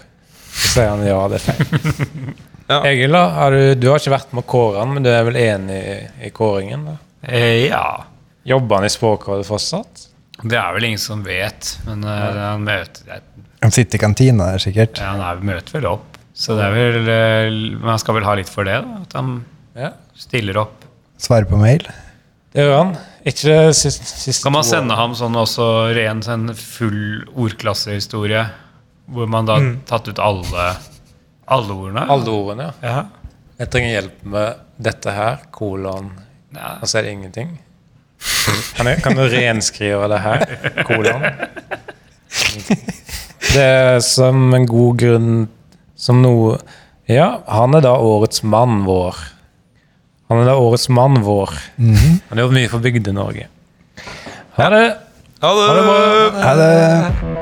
Så 0.51 0.71
sier 0.75 0.89
han 0.93 1.03
ja, 1.07 1.19
det 1.33 1.41
er 1.41 1.49
feil. 1.51 2.39
Ja. 2.71 2.85
Egil, 2.87 3.11
da? 3.11 3.21
Har 3.35 3.51
du, 3.51 3.75
du 3.75 3.89
har 3.91 3.99
ikke 3.99 4.13
vært 4.13 4.29
med 4.31 4.45
å 4.45 4.47
kåre 4.47 4.79
han, 4.79 4.93
men 4.95 5.03
du 5.03 5.09
er 5.11 5.25
vel 5.27 5.35
enig 5.41 5.75
i, 5.91 5.95
i 6.29 6.31
kåringen? 6.31 6.85
da? 6.87 6.93
eh, 7.27 7.65
Ja. 7.67 7.81
Jobber 8.47 8.79
han 8.79 8.87
i 8.87 8.91
Språkrådet 8.95 9.49
fortsatt? 9.49 10.05
Det 10.45 10.55
er 10.55 10.77
vel 10.77 10.87
ingen 10.87 11.03
som 11.03 11.25
vet, 11.27 11.73
men 11.89 12.05
uh, 12.07 12.13
han, 12.55 12.63
møter, 12.63 13.25
Han 13.65 13.75
sitter 13.75 13.99
i 13.99 14.03
kantina 14.05 14.53
der, 14.53 14.63
sikkert. 14.63 15.03
ja, 15.03 15.11
han 15.17 15.25
er, 15.33 15.43
møter 15.51 15.81
vel 15.81 15.89
opp. 15.97 16.21
Så 16.31 16.55
det 16.61 16.69
er 16.69 16.77
vel 16.79 17.11
uh, 17.11 17.83
Man 17.83 17.99
skal 18.01 18.17
vel 18.21 18.29
ha 18.31 18.37
litt 18.39 18.49
for 18.55 18.71
det, 18.71 18.79
da. 18.87 19.03
At 19.03 19.19
han 19.19 19.35
Ja, 19.75 19.91
stiller 20.23 20.63
opp. 20.63 20.87
Svarer 21.21 21.51
på 21.51 21.59
mail. 21.59 21.83
Det 22.53 22.65
gjør 22.65 22.77
han. 22.77 22.93
Ikke 23.31 23.57
sist, 23.77 24.07
siste 24.25 24.43
Kan 24.47 24.55
man 24.57 24.65
sende 24.67 24.97
ham 24.97 25.13
sånn 25.15 25.37
også 25.37 25.65
ren 25.97 26.23
sånn 26.25 26.49
full 26.57 27.23
ordklassehistorie? 27.37 28.47
Hvor 29.11 29.29
man 29.31 29.47
da 29.49 29.59
har 29.59 29.73
tatt 29.91 30.09
ut 30.09 30.19
alle, 30.23 30.69
alle 31.51 31.75
ordene? 31.75 32.05
alle 32.11 32.31
ordene? 32.35 32.69
ja. 32.83 32.95
Ja. 32.97 33.01
Jeg 33.61 33.69
trenger 33.75 33.91
hjelp 33.93 34.21
med 34.33 34.61
dette 34.81 35.13
her, 35.13 35.35
kolon, 35.53 36.07
Ja. 36.57 36.79
og 36.81 36.89
så 36.89 36.99
er 36.99 37.03
det 37.05 37.11
ingenting. 37.13 37.51
Kan, 38.77 38.87
du, 38.89 38.95
kan 39.05 39.19
du 39.19 39.23
renskrive 39.29 40.07
det 40.09 40.21
her, 40.25 40.47
kolon? 40.89 41.27
Det 43.51 43.61
er 43.67 43.99
som 44.05 44.55
en 44.55 44.67
god 44.69 44.99
grunn 45.01 45.31
Som 45.99 46.21
noe 46.23 46.59
Ja, 47.11 47.41
han 47.51 47.75
er 47.75 47.83
da 47.85 47.97
årets 47.99 48.45
mann 48.47 48.85
vår. 48.87 49.17
Han 50.31 50.41
er 50.45 50.47
da 50.47 50.55
årets 50.63 50.87
mann 50.95 51.19
vår. 51.27 51.51
Han 51.81 52.39
har 52.39 52.45
gjort 52.45 52.55
mye 52.55 52.71
for 52.71 52.85
Bygde-Norge. 52.85 53.49
Ha 54.57 54.71
det! 54.71 54.85
Ha 55.43 55.53
det! 55.59 55.69
Ha 56.45 56.55
det 56.61 57.40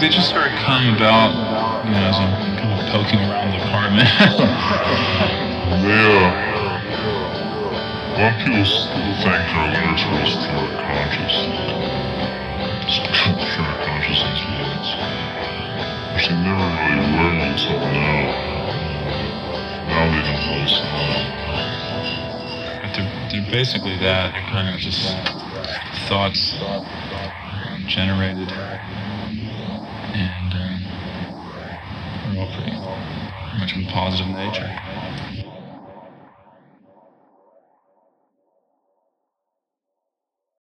They 0.00 0.08
just 0.08 0.30
sort 0.30 0.46
coming 0.62 0.94
about, 0.94 1.34
you 1.84 1.90
know, 1.90 2.06
as 2.06 2.14
I'm 2.14 2.30
kind 2.54 2.70
of 2.70 2.86
poking 2.86 3.18
around 3.18 3.50
the 3.50 3.58
apartment. 3.66 4.06
yeah. 5.82 6.38
a 8.06 8.22
lot 8.22 8.30
of 8.30 8.38
people 8.38 8.62
think 8.62 9.26
our 9.26 9.42
are 10.06 10.54
all 10.54 10.70
pure 10.70 10.70
conscious. 10.78 11.34
It's 12.86 13.02
pure 13.10 13.74
consciousness 13.82 14.38
lyrics. 14.46 14.94
Which 16.14 16.30
they 16.30 16.38
never 16.46 16.62
really 16.62 17.02
were 17.18 17.42
until 17.50 17.82
now. 17.90 18.38
Now 19.82 20.14
they 20.14 20.22
don't 20.22 20.46
really 20.46 20.70
sound. 20.78 21.26
They're, 22.94 23.10
they're 23.34 23.50
basically 23.50 23.98
that. 23.98 24.30
They're 24.30 24.46
kind 24.46 24.70
of 24.72 24.78
just 24.78 25.18
thoughts 26.06 26.54
generated. 27.88 28.52
Positive 33.88 34.28
nature. 34.28 34.78